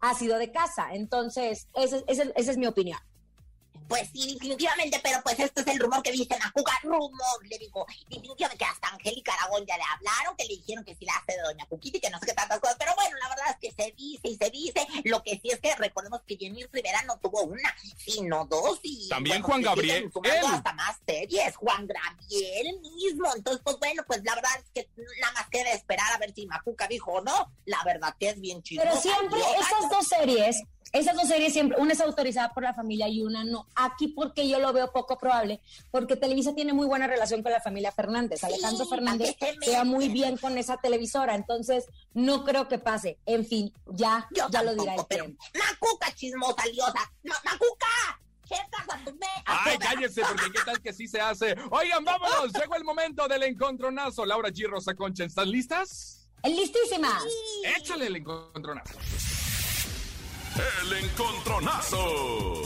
ha 0.00 0.14
sido 0.14 0.38
de 0.38 0.52
casa. 0.52 0.88
Entonces, 0.92 1.68
esa 1.74 2.02
es 2.36 2.56
mi 2.56 2.66
opinión. 2.66 2.98
Pues 3.88 4.08
sí, 4.10 4.34
definitivamente, 4.34 5.00
pero 5.02 5.20
pues 5.22 5.38
este 5.38 5.60
es 5.60 5.66
el 5.66 5.78
rumor 5.78 6.02
que 6.02 6.12
viste 6.12 6.34
en 6.34 6.40
la 6.40 6.50
Cuca, 6.52 6.72
rumor, 6.82 7.10
le 7.46 7.58
digo, 7.58 7.84
definitivamente 8.08 8.56
que 8.56 8.64
hasta 8.64 8.88
Angélica 8.88 9.34
Aragón 9.34 9.66
ya 9.66 9.76
le 9.76 9.82
hablaron, 9.82 10.34
que 10.36 10.44
le 10.44 10.54
dijeron 10.56 10.84
que 10.84 10.94
sí 10.94 11.04
la 11.04 11.12
hace 11.16 11.32
de 11.32 11.42
Doña 11.42 11.66
Cuquita 11.66 11.98
y 11.98 12.00
que 12.00 12.08
no 12.08 12.18
sé 12.18 12.26
qué 12.26 12.32
tantas 12.32 12.60
cosas, 12.60 12.78
que 13.62 13.70
se 13.70 13.94
dice 13.96 14.28
y 14.28 14.36
se 14.36 14.50
dice, 14.50 14.86
lo 15.04 15.22
que 15.22 15.38
sí 15.40 15.50
es 15.50 15.60
que 15.60 15.74
recordemos 15.76 16.20
que 16.26 16.36
Jenny 16.36 16.64
Rivera 16.72 17.02
no 17.02 17.18
tuvo 17.18 17.44
una, 17.44 17.74
sino 17.96 18.44
dos 18.46 18.80
y... 18.82 19.08
También 19.08 19.40
Juan 19.40 19.62
Gabriel. 19.62 20.10
Hasta 20.46 20.72
más 20.72 20.98
series, 21.06 21.56
Juan 21.56 21.86
Gabriel 21.86 22.80
mismo, 22.80 23.32
entonces 23.34 23.62
pues 23.64 23.78
bueno, 23.78 24.02
pues 24.06 24.22
la 24.24 24.34
verdad 24.34 24.50
es 24.58 24.70
que 24.74 24.90
nada 25.20 25.32
más 25.34 25.48
queda 25.48 25.72
esperar 25.72 26.12
a 26.12 26.18
ver 26.18 26.34
si 26.34 26.46
Macuca 26.46 26.88
dijo 26.88 27.12
o 27.12 27.20
no, 27.22 27.52
la 27.64 27.82
verdad 27.84 28.16
que 28.18 28.30
es 28.30 28.40
bien 28.40 28.62
chido. 28.62 28.82
Pero 28.82 29.00
siempre 29.00 29.38
esas 29.38 29.90
dos 29.90 30.06
series 30.08 30.62
esas 30.92 31.16
dos 31.16 31.28
series 31.28 31.52
siempre, 31.52 31.78
una 31.80 31.92
es 31.92 32.00
autorizada 32.00 32.52
por 32.52 32.62
la 32.62 32.74
familia 32.74 33.08
y 33.08 33.22
una 33.22 33.44
no. 33.44 33.66
Aquí 33.74 34.08
porque 34.08 34.48
yo 34.48 34.58
lo 34.58 34.72
veo 34.72 34.92
poco 34.92 35.18
probable, 35.18 35.60
porque 35.90 36.16
Televisa 36.16 36.54
tiene 36.54 36.72
muy 36.72 36.86
buena 36.86 37.06
relación 37.06 37.42
con 37.42 37.52
la 37.52 37.60
familia 37.60 37.92
Fernández. 37.92 38.44
Alejandro 38.44 38.86
Fernández 38.86 39.36
queda 39.60 39.84
muy 39.84 40.08
bien 40.08 40.36
con 40.36 40.58
esa 40.58 40.76
televisora, 40.76 41.34
entonces 41.34 41.86
no 42.12 42.44
creo 42.44 42.68
que 42.68 42.78
pase. 42.78 43.18
En 43.26 43.46
fin, 43.46 43.72
ya, 43.86 44.28
ya 44.50 44.62
lo 44.62 44.74
dirá 44.74 44.94
el 44.94 45.06
tiempo. 45.06 45.42
Macuca 45.54 46.14
chismosa, 46.14 46.66
liosa. 46.66 47.12
Macuca. 47.22 48.20
Ay, 49.46 49.78
cállese, 49.78 50.22
porque 50.22 50.52
qué 50.52 50.60
tal 50.64 50.80
que 50.80 50.92
sí 50.92 51.08
se 51.08 51.20
hace. 51.20 51.56
Oigan, 51.70 52.04
vámonos. 52.04 52.52
Llegó 52.52 52.74
el 52.74 52.84
momento 52.84 53.26
del 53.28 53.44
encontronazo. 53.44 54.26
Laura 54.26 54.50
G. 54.50 54.68
Rosa 54.68 54.94
Concha, 54.94 55.24
¿están 55.24 55.50
listas? 55.50 56.28
Listísimas. 56.44 57.22
Échale 57.78 58.08
el 58.08 58.16
encontronazo. 58.16 58.98
El 60.56 60.92
encontronazo. 61.04 62.62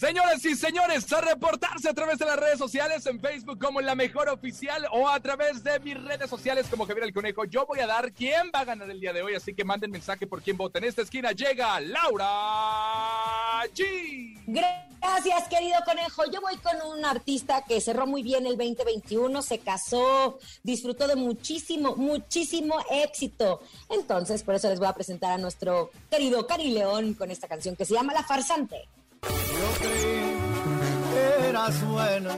Señoras 0.00 0.42
y 0.46 0.56
señores, 0.56 1.12
a 1.12 1.20
reportarse 1.20 1.86
a 1.86 1.92
través 1.92 2.18
de 2.18 2.24
las 2.24 2.38
redes 2.38 2.56
sociales, 2.56 3.04
en 3.04 3.20
Facebook 3.20 3.58
como 3.60 3.82
La 3.82 3.94
Mejor 3.94 4.30
Oficial 4.30 4.86
o 4.92 5.06
a 5.06 5.20
través 5.20 5.62
de 5.62 5.78
mis 5.80 6.02
redes 6.02 6.30
sociales 6.30 6.68
como 6.70 6.86
Javier 6.86 7.04
el 7.04 7.12
Conejo. 7.12 7.44
Yo 7.44 7.66
voy 7.66 7.80
a 7.80 7.86
dar 7.86 8.10
quién 8.10 8.50
va 8.54 8.60
a 8.60 8.64
ganar 8.64 8.88
el 8.90 8.98
día 8.98 9.12
de 9.12 9.20
hoy, 9.20 9.34
así 9.34 9.52
que 9.52 9.62
manden 9.62 9.90
mensaje 9.90 10.26
por 10.26 10.40
quién 10.40 10.56
vota. 10.56 10.78
En 10.78 10.84
esta 10.84 11.02
esquina 11.02 11.32
llega 11.32 11.78
Laura 11.80 12.26
G. 13.74 14.38
Gracias, 14.46 15.48
querido 15.50 15.76
Conejo. 15.84 16.24
Yo 16.32 16.40
voy 16.40 16.56
con 16.56 16.80
un 16.96 17.04
artista 17.04 17.62
que 17.68 17.78
cerró 17.82 18.06
muy 18.06 18.22
bien 18.22 18.46
el 18.46 18.56
2021, 18.56 19.42
se 19.42 19.58
casó, 19.58 20.38
disfrutó 20.62 21.08
de 21.08 21.16
muchísimo, 21.16 21.94
muchísimo 21.96 22.76
éxito. 22.90 23.60
Entonces, 23.90 24.44
por 24.44 24.54
eso 24.54 24.70
les 24.70 24.78
voy 24.78 24.88
a 24.88 24.94
presentar 24.94 25.32
a 25.32 25.36
nuestro 25.36 25.90
querido 26.10 26.46
Cari 26.46 26.70
León 26.70 27.12
con 27.12 27.30
esta 27.30 27.48
canción 27.48 27.76
que 27.76 27.84
se 27.84 27.92
llama 27.92 28.14
La 28.14 28.22
Farsante. 28.22 28.88
Yo 29.22 29.68
creí 29.78 30.22
que 31.10 31.48
eras 31.48 31.84
buena, 31.86 32.36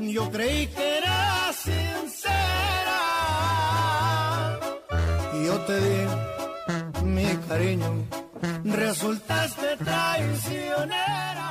yo 0.00 0.30
creí 0.30 0.66
que 0.68 0.98
eras 0.98 1.56
sincera. 1.56 3.00
Y 5.34 5.46
yo 5.46 5.60
te 5.60 5.80
di 5.80 6.06
mi 7.04 7.36
cariño, 7.48 8.06
resultaste 8.64 9.76
traicionera. 9.78 11.48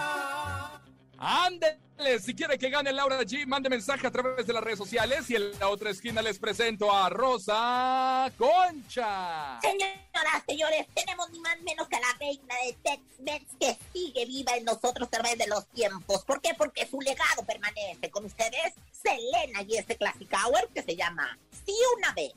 ¡Ande! 1.18 1.81
Si 2.20 2.34
quiere 2.34 2.58
que 2.58 2.70
gane 2.70 2.92
Laura 2.92 3.22
G, 3.22 3.46
mande 3.46 3.70
mensaje 3.70 4.08
a 4.08 4.12
través 4.12 4.48
de 4.48 4.54
las 4.54 4.64
redes 4.64 4.80
sociales 4.80 5.30
y 5.30 5.36
en 5.36 5.60
la 5.60 5.70
otra 5.70 5.92
esquina 5.92 6.22
les 6.22 6.40
presento 6.40 6.92
a 6.92 7.10
Rosa 7.10 8.32
Concha. 8.38 9.60
Señoras, 9.62 10.44
señores, 10.48 10.88
tenemos 10.96 11.30
ni 11.30 11.40
más 11.40 11.62
menos 11.62 11.88
que 11.88 11.98
a 11.98 12.00
la 12.00 12.14
reina 12.20 12.56
de 12.66 12.74
Tex-Mex 12.84 13.46
que 13.60 13.78
sigue 13.94 14.26
viva 14.26 14.56
en 14.56 14.66
nosotros 14.66 15.08
a 15.08 15.12
través 15.12 15.38
de 15.38 15.48
los 15.48 15.68
tiempos. 15.68 16.26
¿Por 16.26 16.42
qué? 16.42 16.56
Porque 16.58 16.88
su 16.88 17.00
legado 17.02 17.46
permanece 17.46 18.10
con 18.10 18.26
ustedes, 18.26 18.74
Selena 18.92 19.62
y 19.62 19.78
este 19.78 19.96
Classic 19.96 20.30
Hour 20.34 20.70
que 20.74 20.82
se 20.82 20.96
llama. 20.96 21.38
Si 21.66 21.74
una 21.98 22.14
vez 22.14 22.34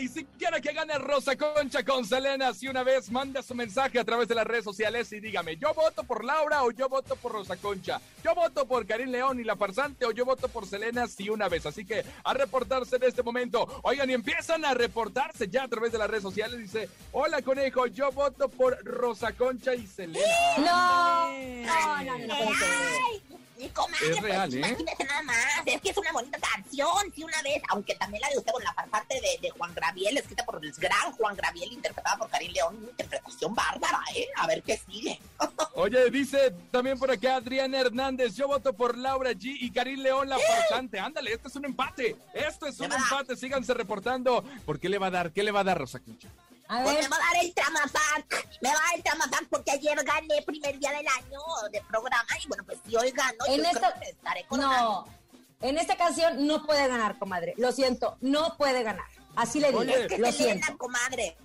Y 0.00 0.08
si 0.08 0.24
quiere 0.24 0.60
que 0.60 0.72
gane 0.72 0.98
Rosa 0.98 1.36
Concha 1.36 1.84
con 1.84 2.04
Selena, 2.04 2.54
si 2.54 2.68
una 2.68 2.82
vez 2.82 3.10
manda 3.10 3.42
su 3.42 3.54
mensaje 3.54 3.98
a 3.98 4.04
través 4.04 4.26
de 4.28 4.34
las 4.34 4.46
redes 4.46 4.64
sociales 4.64 5.12
y 5.12 5.20
dígame, 5.20 5.56
yo 5.56 5.74
voto 5.74 6.02
por 6.04 6.24
Laura 6.24 6.62
o 6.62 6.70
yo 6.70 6.88
voto 6.88 7.14
por 7.16 7.32
Rosa 7.32 7.56
Concha, 7.56 8.00
yo 8.24 8.34
voto 8.34 8.66
por 8.66 8.86
Karim 8.86 9.10
León 9.10 9.40
y 9.40 9.44
la 9.44 9.56
farsante 9.56 10.06
o 10.06 10.10
yo 10.12 10.24
voto 10.24 10.48
por 10.48 10.66
Selena, 10.66 11.06
si 11.06 11.28
una 11.28 11.48
vez. 11.48 11.66
Así 11.66 11.84
que 11.84 12.04
a 12.24 12.34
reportarse 12.34 12.96
en 12.96 13.04
este 13.04 13.22
momento. 13.22 13.80
Oigan, 13.82 14.08
y 14.08 14.14
empiezan 14.14 14.64
a 14.64 14.74
reportarse 14.74 15.48
ya 15.48 15.64
a 15.64 15.68
través 15.68 15.92
de 15.92 15.98
las 15.98 16.08
redes 16.08 16.22
sociales. 16.22 16.58
Dice, 16.58 16.88
hola 17.12 17.42
conejo, 17.42 17.86
yo 17.86 18.10
voto 18.12 18.48
por 18.48 18.82
Rosa 18.84 19.32
Concha 19.32 19.74
y 19.74 19.86
Selena. 19.86 20.26
No, 20.58 21.32
no, 21.32 22.04
no, 22.04 22.18
no, 22.18 22.26
no 22.26 23.41
mi 23.58 23.68
comadre, 23.68 24.10
Es 24.10 24.20
real, 24.20 24.50
pues, 24.50 24.54
¿eh? 24.54 24.68
imagínese 24.68 25.04
nada 25.04 25.22
más, 25.22 25.36
es 25.66 25.80
que 25.80 25.90
es 25.90 25.96
una 25.96 26.12
bonita 26.12 26.38
canción, 26.38 27.12
sí 27.14 27.22
una 27.24 27.42
vez, 27.42 27.62
aunque 27.68 27.94
también 27.94 28.20
la 28.22 28.28
de 28.30 28.38
usted 28.38 28.52
con 28.52 28.64
la 28.64 28.72
farsante 28.74 29.14
de, 29.20 29.38
de 29.40 29.50
Juan 29.50 29.74
Graviel, 29.74 30.16
escrita 30.18 30.44
por 30.44 30.64
el 30.64 30.72
gran 30.72 31.12
Juan 31.12 31.36
Graviel, 31.36 31.72
interpretada 31.72 32.16
por 32.16 32.28
Karim 32.30 32.52
León, 32.52 32.76
una 32.76 32.90
interpretación 32.90 33.54
bárbara, 33.54 34.00
¿eh? 34.14 34.26
A 34.36 34.46
ver 34.46 34.62
qué 34.62 34.78
sigue. 34.78 35.20
Oye, 35.74 36.10
dice 36.10 36.54
también 36.70 36.98
por 36.98 37.10
acá 37.10 37.36
Adrián 37.36 37.74
Hernández, 37.74 38.34
yo 38.36 38.48
voto 38.48 38.72
por 38.72 38.96
Laura 38.96 39.32
G 39.32 39.56
y 39.60 39.70
Karim 39.70 40.00
León 40.00 40.28
la 40.28 40.38
farsante. 40.38 40.98
Ándale, 40.98 41.32
esto 41.32 41.48
es 41.48 41.56
un 41.56 41.64
empate. 41.64 42.16
Esto 42.34 42.66
es 42.66 42.78
un 42.80 42.92
empate. 42.92 43.36
Síganse 43.36 43.74
reportando. 43.74 44.44
¿Por 44.64 44.78
qué 44.78 44.88
le 44.88 44.98
va 44.98 45.06
a 45.06 45.10
dar? 45.10 45.32
¿Qué 45.32 45.42
le 45.42 45.50
va 45.50 45.60
a 45.60 45.64
dar 45.64 45.78
Rosa 45.78 46.00
Concha? 46.00 46.28
A 46.72 46.82
Pues 46.84 47.00
me 47.00 47.08
va 47.08 47.16
a 47.16 47.18
dar 47.34 47.44
el 47.44 47.52
Tramapac, 47.54 48.48
me 48.62 48.68
va 48.70 48.74
a 48.74 48.82
dar 48.86 48.94
el 48.96 49.02
Tramapac 49.02 49.46
porque 49.50 49.70
ayer 49.72 50.02
gané 50.04 50.42
primer 50.46 50.78
día 50.78 50.90
del 50.90 51.06
año 51.06 51.40
de 51.70 51.80
programa 51.82 52.24
y 52.42 52.48
bueno, 52.48 52.64
pues 52.64 52.78
si 52.86 52.96
hoy 52.96 53.10
gano, 53.10 53.36
En 53.48 53.58
yo 53.58 53.64
esta- 53.64 53.90
creo 53.90 54.00
que 54.00 54.08
estaré 54.10 54.44
coronando. 54.46 55.06
no. 55.06 55.22
En 55.68 55.78
esta 55.78 55.96
canción 55.96 56.46
no 56.46 56.64
puede 56.66 56.88
ganar, 56.88 57.18
comadre. 57.18 57.54
Lo 57.56 57.70
siento, 57.72 58.16
no 58.20 58.56
puede 58.56 58.82
ganar. 58.82 59.04
Así 59.36 59.60
le 59.60 59.68
digo. 59.68 59.82
Es 59.82 60.08
que 60.08 60.18
lo 60.18 60.32
siento. 60.32 60.76
comadre. 60.76 61.36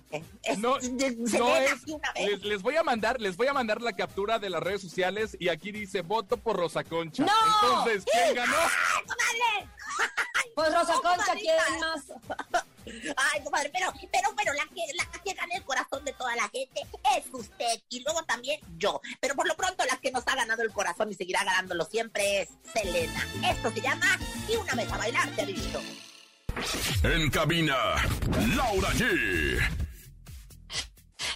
Es, 0.42 0.58
No, 0.58 0.76
no 0.80 1.56
es. 1.56 1.82
sí, 1.84 1.92
una 1.92 2.12
vez. 2.12 2.26
Les, 2.30 2.42
les 2.42 2.62
voy 2.62 2.76
a 2.76 2.82
mandar, 2.82 3.20
les 3.20 3.36
voy 3.36 3.46
a 3.46 3.52
mandar 3.52 3.80
la 3.80 3.92
captura 3.92 4.38
de 4.38 4.50
las 4.50 4.62
redes 4.62 4.80
sociales 4.82 5.36
y 5.38 5.48
aquí 5.50 5.70
dice 5.72 6.00
voto 6.02 6.36
por 6.36 6.56
Rosa 6.56 6.82
Concha. 6.84 7.24
¡No! 7.24 7.32
Entonces, 7.62 8.04
¿quién 8.10 8.34
ganó? 8.34 8.56
¡Ay, 8.56 9.04
comadre! 9.06 9.70
Pues 10.54 10.74
Rosa 10.74 10.94
No, 10.94 11.02
Concha. 11.02 11.34
¿quién 11.34 11.56
más? 11.80 12.64
Ay, 13.16 13.42
comadre, 13.44 13.70
pero, 13.72 13.92
pero 14.10 14.32
bueno, 14.34 14.52
la 14.54 14.64
que, 14.66 14.82
la 14.96 15.20
que 15.22 15.34
gana 15.34 15.54
el 15.56 15.64
corazón 15.64 16.04
de 16.04 16.12
toda 16.14 16.34
la 16.36 16.48
gente 16.48 16.86
es 17.16 17.24
usted 17.32 17.82
y 17.90 18.00
luego 18.02 18.22
también 18.24 18.60
yo. 18.78 19.00
Pero 19.20 19.34
por 19.34 19.46
lo 19.46 19.56
pronto 19.56 19.84
la 19.84 19.98
que 19.98 20.10
nos 20.10 20.26
ha 20.26 20.34
ganado 20.34 20.62
el 20.62 20.72
corazón 20.72 21.10
y 21.10 21.14
seguirá 21.14 21.44
ganándolo 21.44 21.84
siempre 21.84 22.42
es 22.42 22.48
Selena. 22.72 23.26
Esto 23.50 23.70
se 23.72 23.80
llama 23.80 24.18
Y 24.48 24.56
una 24.56 24.74
vez 24.74 24.90
a 24.92 24.96
bailar 24.98 25.28
te 25.36 25.42
he 25.42 25.46
visto. 25.46 25.80
En 27.02 27.30
cabina, 27.30 27.76
Laura 28.56 28.88
G. 28.90 29.87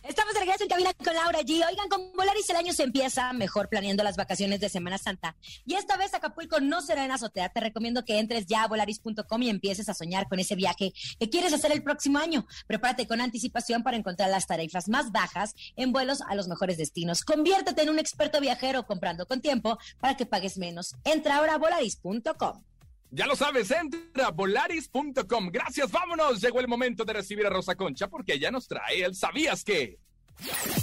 Estamos 0.03 0.35
de 0.35 0.41
regreso 0.41 0.65
en 0.65 0.69
cabina 0.69 0.93
con 0.95 1.15
Laura 1.15 1.41
G. 1.43 1.65
Oigan, 1.65 1.89
con 1.89 2.13
Volaris 2.13 2.51
el 2.51 2.57
año 2.57 2.73
se 2.73 2.83
empieza 2.83 3.33
mejor 3.33 3.69
planeando 3.69 4.03
las 4.03 4.17
vacaciones 4.17 4.59
de 4.59 4.69
Semana 4.69 4.99
Santa. 4.99 5.37
Y 5.65 5.75
esta 5.75 5.97
vez 5.97 6.13
Acapulco 6.13 6.59
no 6.61 6.83
será 6.83 7.05
en 7.05 7.13
azotea. 7.13 7.51
Te 7.51 7.61
recomiendo 7.61 8.05
que 8.05 8.19
entres 8.19 8.47
ya 8.47 8.65
a 8.65 8.69
volaris.com 8.69 9.43
y 9.43 9.49
empieces 9.49 9.89
a 9.89 9.95
soñar 9.95 10.29
con 10.29 10.41
ese 10.41 10.57
viaje 10.57 10.93
que 11.21 11.31
quieres 11.31 11.53
hacer 11.53 11.71
el 11.71 11.85
próximo 11.85 12.19
año. 12.19 12.47
Prepárate 12.67 13.07
con 13.07 13.21
anticipación 13.21 13.85
para 13.85 13.97
encontrar 13.97 14.29
las 14.29 14.49
tarifas 14.49 14.89
más 14.89 15.13
bajas 15.13 15.55
en 15.77 15.93
vuelos 15.93 16.21
a 16.23 16.35
los 16.35 16.49
mejores 16.49 16.79
destinos. 16.79 17.23
Conviértete 17.23 17.83
en 17.83 17.91
un 17.91 18.01
experto 18.01 18.41
viajero 18.41 18.85
comprando 18.87 19.27
con 19.27 19.41
tiempo 19.41 19.79
para 20.01 20.17
que 20.17 20.27
pagues 20.27 20.59
menos. 20.59 20.97
Entra 21.05 21.37
ahora 21.37 21.55
a 21.55 21.59
volaris.com. 21.59 22.72
Ya 23.15 23.27
lo 23.27 23.37
sabes, 23.37 23.71
entra 23.71 24.29
a 24.29 24.31
volaris.com. 24.31 25.51
Gracias, 25.53 25.93
vámonos. 25.93 26.41
Llegó 26.41 26.61
el 26.61 26.69
momento 26.69 27.05
de 27.05 27.13
recibir 27.13 27.47
a 27.47 27.51
Rosa 27.51 27.75
Concha 27.75 28.09
porque 28.09 28.33
ella 28.33 28.51
nos 28.51 28.67
trae 28.67 29.05
el 29.05 29.15
¿Sabías 29.15 29.65
qué? 29.65 29.99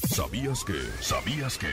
¿Sabías 0.07 0.63
que? 0.63 0.79
¿Sabías 1.01 1.57
que? 1.57 1.69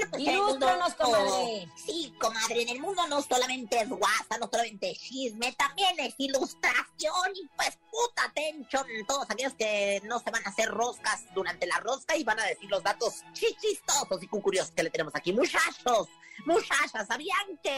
El 0.00 0.08
pues, 0.10 0.22
Ilústranos, 0.22 0.94
comadre. 0.94 1.68
Sí, 1.76 2.14
comadre, 2.20 2.62
en 2.62 2.68
el 2.70 2.80
mundo 2.80 3.06
no 3.08 3.22
solamente 3.22 3.80
es 3.80 3.88
guasa, 3.88 4.38
no 4.40 4.48
solamente 4.50 4.90
es 4.90 4.98
chisme, 4.98 5.52
también 5.52 5.98
es 5.98 6.14
ilustración. 6.18 7.34
Y 7.34 7.48
pues 7.56 7.78
puta 7.90 8.24
atención 8.24 8.86
todos 9.06 9.30
aquellos 9.30 9.54
que 9.54 10.00
no 10.04 10.18
se 10.20 10.30
van 10.30 10.44
a 10.46 10.50
hacer 10.50 10.68
roscas 10.68 11.24
durante 11.34 11.66
la 11.66 11.78
rosca 11.80 12.16
y 12.16 12.24
van 12.24 12.40
a 12.40 12.44
decir 12.44 12.70
los 12.70 12.82
datos 12.82 13.22
chichistosos 13.32 14.22
y 14.22 14.26
curiosos 14.26 14.72
que 14.72 14.82
le 14.82 14.90
tenemos 14.90 15.14
aquí. 15.14 15.32
Muchachos, 15.32 16.08
muchachas, 16.46 17.06
¿sabían 17.06 17.58
que... 17.62 17.70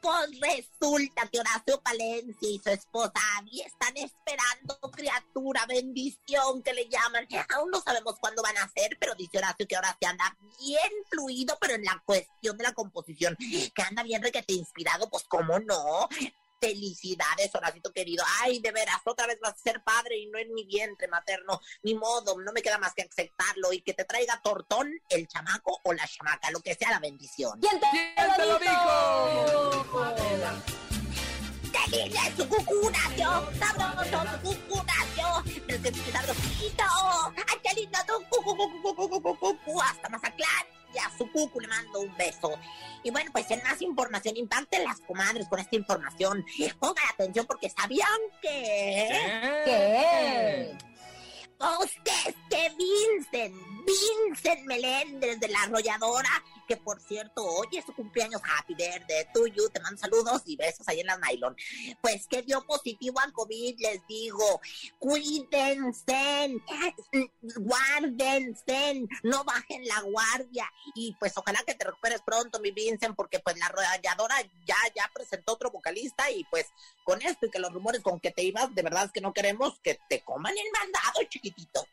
Pues 0.00 0.30
resulta 0.40 1.28
que 1.30 1.40
Horacio 1.40 1.80
Palencia 1.82 2.48
y 2.48 2.58
su 2.58 2.70
esposa 2.70 3.12
Abby 3.36 3.60
están 3.60 3.94
esperando 3.96 4.78
criatura, 4.92 5.66
bendición 5.66 6.62
que 6.62 6.72
le 6.72 6.88
llaman. 6.88 7.28
Aún 7.54 7.70
no 7.70 7.80
sabemos 7.82 8.16
cuándo 8.18 8.42
van 8.42 8.56
a 8.56 8.64
hacer, 8.64 8.96
pero 8.98 9.14
dice 9.14 9.38
Horacio 9.38 9.66
que 9.68 9.76
ahora 9.76 9.96
se 10.00 10.06
anda 10.06 10.36
bien 10.58 10.90
fluido, 11.10 11.56
pero 11.60 11.74
en 11.74 11.84
la 11.84 12.02
cuestión 12.06 12.56
de 12.56 12.64
la 12.64 12.72
composición, 12.72 13.36
que 13.36 13.82
anda 13.82 14.02
bien 14.02 14.22
requete 14.22 14.54
inspirado, 14.54 15.10
pues 15.10 15.24
cómo 15.28 15.58
no. 15.58 16.08
Felicidades, 16.60 17.54
Horacito 17.54 17.90
querido. 17.92 18.22
Ay, 18.42 18.60
de 18.60 18.70
veras, 18.70 18.98
otra 19.04 19.26
vez 19.26 19.40
vas 19.40 19.54
a 19.54 19.56
ser 19.56 19.82
padre 19.82 20.18
y 20.18 20.26
no 20.26 20.38
en 20.38 20.52
mi 20.52 20.64
vientre 20.64 21.08
materno. 21.08 21.60
Ni 21.82 21.94
modo, 21.94 22.38
no 22.38 22.52
me 22.52 22.60
queda 22.60 22.76
más 22.76 22.92
que 22.94 23.02
aceptarlo 23.02 23.72
y 23.72 23.80
que 23.80 23.94
te 23.94 24.04
traiga 24.04 24.40
tortón 24.42 24.92
el 25.08 25.26
chamaco 25.26 25.80
o 25.84 25.92
la 25.94 26.06
chamaca, 26.06 26.50
lo 26.50 26.60
que 26.60 26.74
sea 26.74 26.90
la 26.90 27.00
bendición. 27.00 27.58
¿Quién 27.60 27.80
te, 27.80 27.86
te 28.36 28.46
lo 28.46 28.58
dijo? 28.58 29.80
¡Qué 31.72 31.96
lindo 31.96 32.18
es 32.26 32.36
su 32.36 32.48
cucunacio! 32.48 33.50
¡Sabroso 33.58 34.22
su 34.42 34.68
cucunacio! 34.68 35.62
¡Pero 35.66 35.82
que 35.82 35.88
es 35.88 35.96
sabrosito! 36.12 36.84
¡Ay, 37.48 37.58
qué 37.62 37.74
lindo 37.80 37.98
tu 38.06 38.22
cucu, 38.28 38.56
cucu, 38.56 38.82
cucu, 38.82 39.08
cucu, 39.08 39.38
cucu! 39.38 39.80
¡Hasta 39.80 40.08
Mazatlán! 40.08 40.79
Y 40.94 40.98
a 40.98 41.10
su 41.16 41.30
cucu 41.30 41.60
le 41.60 41.68
mando 41.68 42.00
un 42.00 42.16
beso. 42.16 42.58
Y 43.02 43.10
bueno, 43.10 43.30
pues 43.32 43.50
en 43.50 43.62
más 43.62 43.80
información, 43.80 44.36
impacten 44.36 44.84
las 44.84 45.00
comadres 45.00 45.48
con 45.48 45.58
esta 45.58 45.76
información. 45.76 46.44
Pongan 46.78 47.08
atención 47.12 47.46
porque 47.46 47.70
sabían 47.70 48.20
que... 48.42 49.08
¿Qué? 49.64 50.78
Ustedes 51.82 52.34
que 52.48 52.70
Vincent, 52.70 53.54
Vincent 53.84 54.66
Meléndez 54.66 55.38
de 55.40 55.48
la 55.48 55.62
arrolladora, 55.62 56.30
que 56.70 56.76
por 56.76 57.00
cierto, 57.00 57.44
hoy 57.44 57.66
es 57.72 57.84
su 57.84 57.92
cumpleaños, 57.92 58.40
happy 58.44 58.76
birthday 58.76 59.26
to 59.34 59.44
you, 59.48 59.68
te 59.70 59.80
mando 59.80 60.00
saludos 60.00 60.42
y 60.46 60.54
besos 60.54 60.86
ahí 60.86 61.00
en 61.00 61.06
la 61.06 61.18
nylon. 61.18 61.56
Pues 62.00 62.28
que 62.28 62.42
dio 62.42 62.64
positivo 62.64 63.18
a 63.18 63.28
COVID, 63.32 63.80
les 63.80 64.06
digo, 64.06 64.60
cuídense, 65.00 66.62
guárdense, 67.56 69.02
no 69.24 69.42
bajen 69.42 69.84
la 69.84 70.00
guardia. 70.02 70.70
Y 70.94 71.16
pues 71.18 71.36
ojalá 71.36 71.60
que 71.66 71.74
te 71.74 71.86
recuperes 71.86 72.22
pronto, 72.22 72.60
mi 72.60 72.70
Vincent, 72.70 73.16
porque 73.16 73.40
pues 73.40 73.58
la 73.58 73.66
arrolladora 73.66 74.40
ya, 74.64 74.76
ya 74.94 75.10
presentó 75.12 75.54
otro 75.54 75.72
vocalista 75.72 76.30
y 76.30 76.44
pues 76.44 76.66
con 77.02 77.20
esto 77.20 77.46
y 77.46 77.50
que 77.50 77.58
los 77.58 77.72
rumores 77.72 78.00
con 78.00 78.20
que 78.20 78.30
te 78.30 78.44
ibas, 78.44 78.72
de 78.76 78.82
verdad 78.82 79.06
es 79.06 79.10
que 79.10 79.20
no 79.20 79.32
queremos 79.32 79.80
que 79.80 79.98
te 80.08 80.22
coman 80.22 80.54
el 80.56 80.70
mandado, 80.70 81.28
chiquitito. 81.28 81.84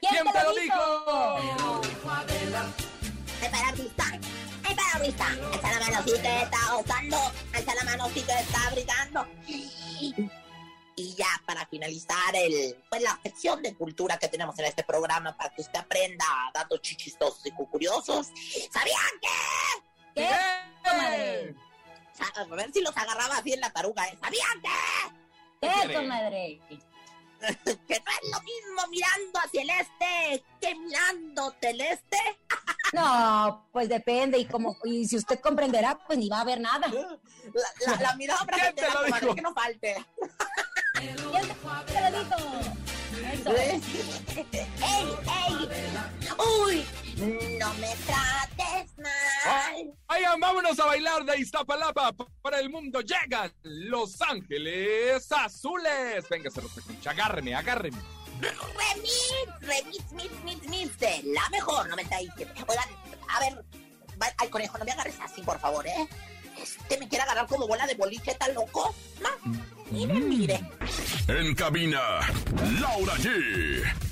¿Quién, 0.00 0.12
¿Quién 0.12 0.32
te 0.32 0.42
lo 0.42 0.54
dijo? 0.54 1.65
¡Ay, 3.46 3.52
para 3.52 3.72
vista! 3.72 4.04
¡Ay, 4.64 4.74
para 4.74 4.98
vista! 5.04 5.26
¡Alza 5.52 5.72
la 5.72 5.80
mano 5.80 6.02
si 6.04 6.18
te 6.20 6.42
está 6.42 6.58
gozando! 6.72 7.16
¡Alza 7.54 7.74
la 7.76 7.84
mano 7.84 8.08
si 8.10 8.20
te 8.22 8.32
está 8.40 8.70
brindando! 8.70 9.26
Y 10.98 11.14
ya 11.14 11.26
para 11.44 11.66
finalizar 11.66 12.34
el, 12.34 12.76
pues 12.88 13.02
la 13.02 13.18
sección 13.22 13.62
de 13.62 13.74
cultura 13.74 14.18
que 14.18 14.28
tenemos 14.28 14.58
en 14.58 14.64
este 14.64 14.82
programa 14.82 15.36
para 15.36 15.54
que 15.54 15.60
usted 15.60 15.78
aprenda 15.78 16.24
datos 16.54 16.80
chichistosos 16.80 17.44
y 17.44 17.50
curiosos. 17.52 18.28
¿Sabían 18.72 19.12
que? 19.20 20.22
¿Qué? 20.22 21.54
Sa- 22.14 22.40
A 22.40 22.44
ver 22.46 22.72
si 22.72 22.80
los 22.80 22.96
agarraba 22.96 23.36
así 23.36 23.52
en 23.52 23.60
la 23.60 23.70
taruga. 23.70 24.06
¿eh? 24.08 24.16
¿Sabían 24.20 24.60
que? 24.62 25.68
¿Qué, 25.88 25.94
comadre? 25.94 26.60
Que 27.86 28.00
no 28.00 28.10
es 28.10 28.30
lo 28.30 28.40
mismo 28.42 28.86
mirando 28.90 29.38
hacia 29.38 29.62
el 29.62 29.70
este 29.70 30.44
que 30.60 30.74
mirando 30.74 31.54
del 31.60 31.80
este. 31.80 32.16
No, 32.92 33.66
pues 33.72 33.88
depende. 33.88 34.38
Y 34.38 34.46
como 34.46 34.76
y 34.84 35.06
si 35.08 35.16
usted 35.16 35.40
comprenderá, 35.40 35.98
pues 36.06 36.18
ni 36.18 36.28
va 36.28 36.38
a 36.38 36.40
haber 36.42 36.60
nada. 36.60 36.86
La, 36.88 37.68
la, 37.84 38.00
la 38.00 38.16
mirada 38.16 38.46
¿Quién 38.46 38.74
te 38.76 38.82
frente 38.82 38.94
lo 38.94 39.04
dijo? 39.04 39.34
que 39.34 39.42
no 39.42 39.52
falte. 39.52 39.96
Eso. 43.32 43.50
¡Ey, 43.50 45.08
ey! 45.48 45.68
¡Uy! 46.64 46.86
No 47.58 47.74
me 47.74 47.94
trates 48.06 48.55
mal. 48.55 48.55
Oigan, 50.08 50.40
vámonos 50.40 50.78
a 50.78 50.86
bailar 50.86 51.24
de 51.24 51.38
Iztapalapa 51.38 52.14
para 52.42 52.60
el 52.60 52.70
mundo. 52.70 53.00
Llegan 53.00 53.52
Los 53.62 54.20
Ángeles 54.22 55.30
Azules. 55.32 56.28
Venga, 56.28 56.50
se 56.50 56.62
Concha, 56.62 57.10
agárreme, 57.10 57.54
agárreme. 57.54 57.98
Remix, 58.40 59.32
remix, 59.60 60.12
mix, 60.12 60.44
mix, 60.44 60.68
mix 60.68 60.98
de 60.98 61.22
la 61.24 61.48
mejor 61.50 61.88
97. 61.88 62.64
Oigan, 62.66 62.88
a 63.28 63.40
ver, 63.40 63.64
ay, 64.38 64.48
conejo, 64.48 64.78
no 64.78 64.84
me 64.84 64.92
agarres 64.92 65.18
así, 65.20 65.42
por 65.42 65.58
favor, 65.58 65.86
¿eh? 65.86 66.08
Este 66.60 66.98
me 66.98 67.08
quiere 67.08 67.22
agarrar 67.22 67.46
como 67.46 67.66
bola 67.66 67.86
de 67.86 67.94
boliche, 67.94 68.34
¿tan 68.34 68.54
loco? 68.54 68.94
No, 69.20 69.28
mire, 69.90 70.14
mire. 70.14 70.60
En 71.28 71.54
cabina, 71.54 72.00
Laura 72.80 73.14
G. 73.16 74.05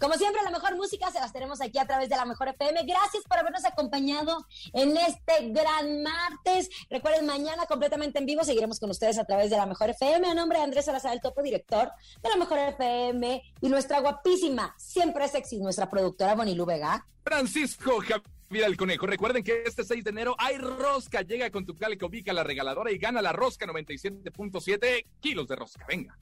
Como 0.00 0.14
siempre, 0.14 0.42
la 0.42 0.50
mejor 0.50 0.76
música 0.76 1.10
se 1.10 1.18
las 1.18 1.32
tenemos 1.32 1.60
aquí 1.60 1.78
a 1.78 1.86
través 1.86 2.08
de 2.08 2.16
la 2.16 2.24
mejor 2.24 2.48
FM. 2.48 2.84
Gracias 2.84 3.24
por 3.24 3.38
habernos 3.38 3.64
acompañado 3.64 4.46
en 4.72 4.96
este 4.96 5.50
gran 5.50 6.02
martes. 6.02 6.70
Recuerden, 6.88 7.26
mañana 7.26 7.66
completamente 7.66 8.18
en 8.18 8.26
vivo 8.26 8.44
seguiremos 8.44 8.78
con 8.78 8.90
ustedes 8.90 9.18
a 9.18 9.24
través 9.24 9.50
de 9.50 9.56
la 9.56 9.66
mejor 9.66 9.90
FM. 9.90 10.28
A 10.28 10.34
nombre 10.34 10.58
de 10.58 10.64
Andrés 10.64 10.84
Salazar, 10.84 11.12
el 11.12 11.20
topo 11.20 11.42
director 11.42 11.90
de 12.22 12.28
la 12.28 12.36
mejor 12.36 12.58
FM 12.58 13.42
y 13.60 13.68
nuestra 13.68 14.00
guapísima, 14.00 14.74
siempre 14.78 15.26
sexy, 15.26 15.58
nuestra 15.58 15.90
productora 15.90 16.34
Bonilu 16.34 16.64
Vega. 16.64 17.04
Francisco 17.24 17.98
Javier 18.00 18.64
el 18.64 18.76
Conejo. 18.76 19.06
Recuerden 19.06 19.42
que 19.42 19.62
este 19.66 19.84
6 19.84 20.04
de 20.04 20.10
enero 20.10 20.34
hay 20.38 20.56
rosca. 20.58 21.22
Llega 21.22 21.50
con 21.50 21.66
tu 21.66 21.76
calico 21.76 22.08
Vica 22.08 22.32
la 22.32 22.44
regaladora 22.44 22.90
y 22.90 22.98
gana 22.98 23.20
la 23.20 23.32
rosca 23.32 23.66
97.7 23.66 25.04
kilos 25.20 25.48
de 25.48 25.56
rosca. 25.56 25.84
Venga. 25.86 26.16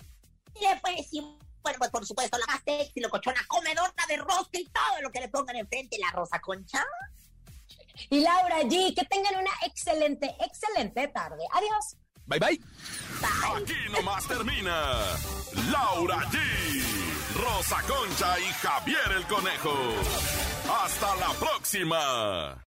Sí, 0.55 1.21
bueno, 1.67 1.79
pues 1.81 1.91
por 1.91 2.07
supuesto, 2.07 2.39
la 2.39 2.47
más 2.47 2.63
sexy, 2.65 3.01
locochona, 3.01 3.45
comedora 3.49 3.93
de 4.09 4.19
rosca 4.19 4.57
y 4.57 4.65
todo 4.67 5.03
lo 5.03 5.11
que 5.11 5.19
le 5.19 5.29
pongan 5.29 5.57
enfrente, 5.57 5.99
la 5.99 6.13
rosa 6.13 6.39
concha. 6.41 6.85
Y 8.09 8.21
Laura 8.21 8.61
G, 8.61 8.95
que 8.95 9.05
tengan 9.07 9.35
una 9.35 9.51
excelente, 9.65 10.33
excelente 10.39 11.09
tarde. 11.09 11.43
Adiós. 11.53 11.97
Bye 12.27 12.39
bye. 12.39 12.61
Aquí 13.57 13.91
nomás 13.91 14.29
termina 14.29 15.01
Laura 15.73 16.19
G, 16.31 16.39
Rosa 17.35 17.83
Concha 17.83 18.39
y 18.39 18.53
Javier 18.63 19.13
el 19.17 19.27
Conejo. 19.27 19.75
Hasta 20.85 21.17
la 21.17 21.33
próxima. 21.33 22.66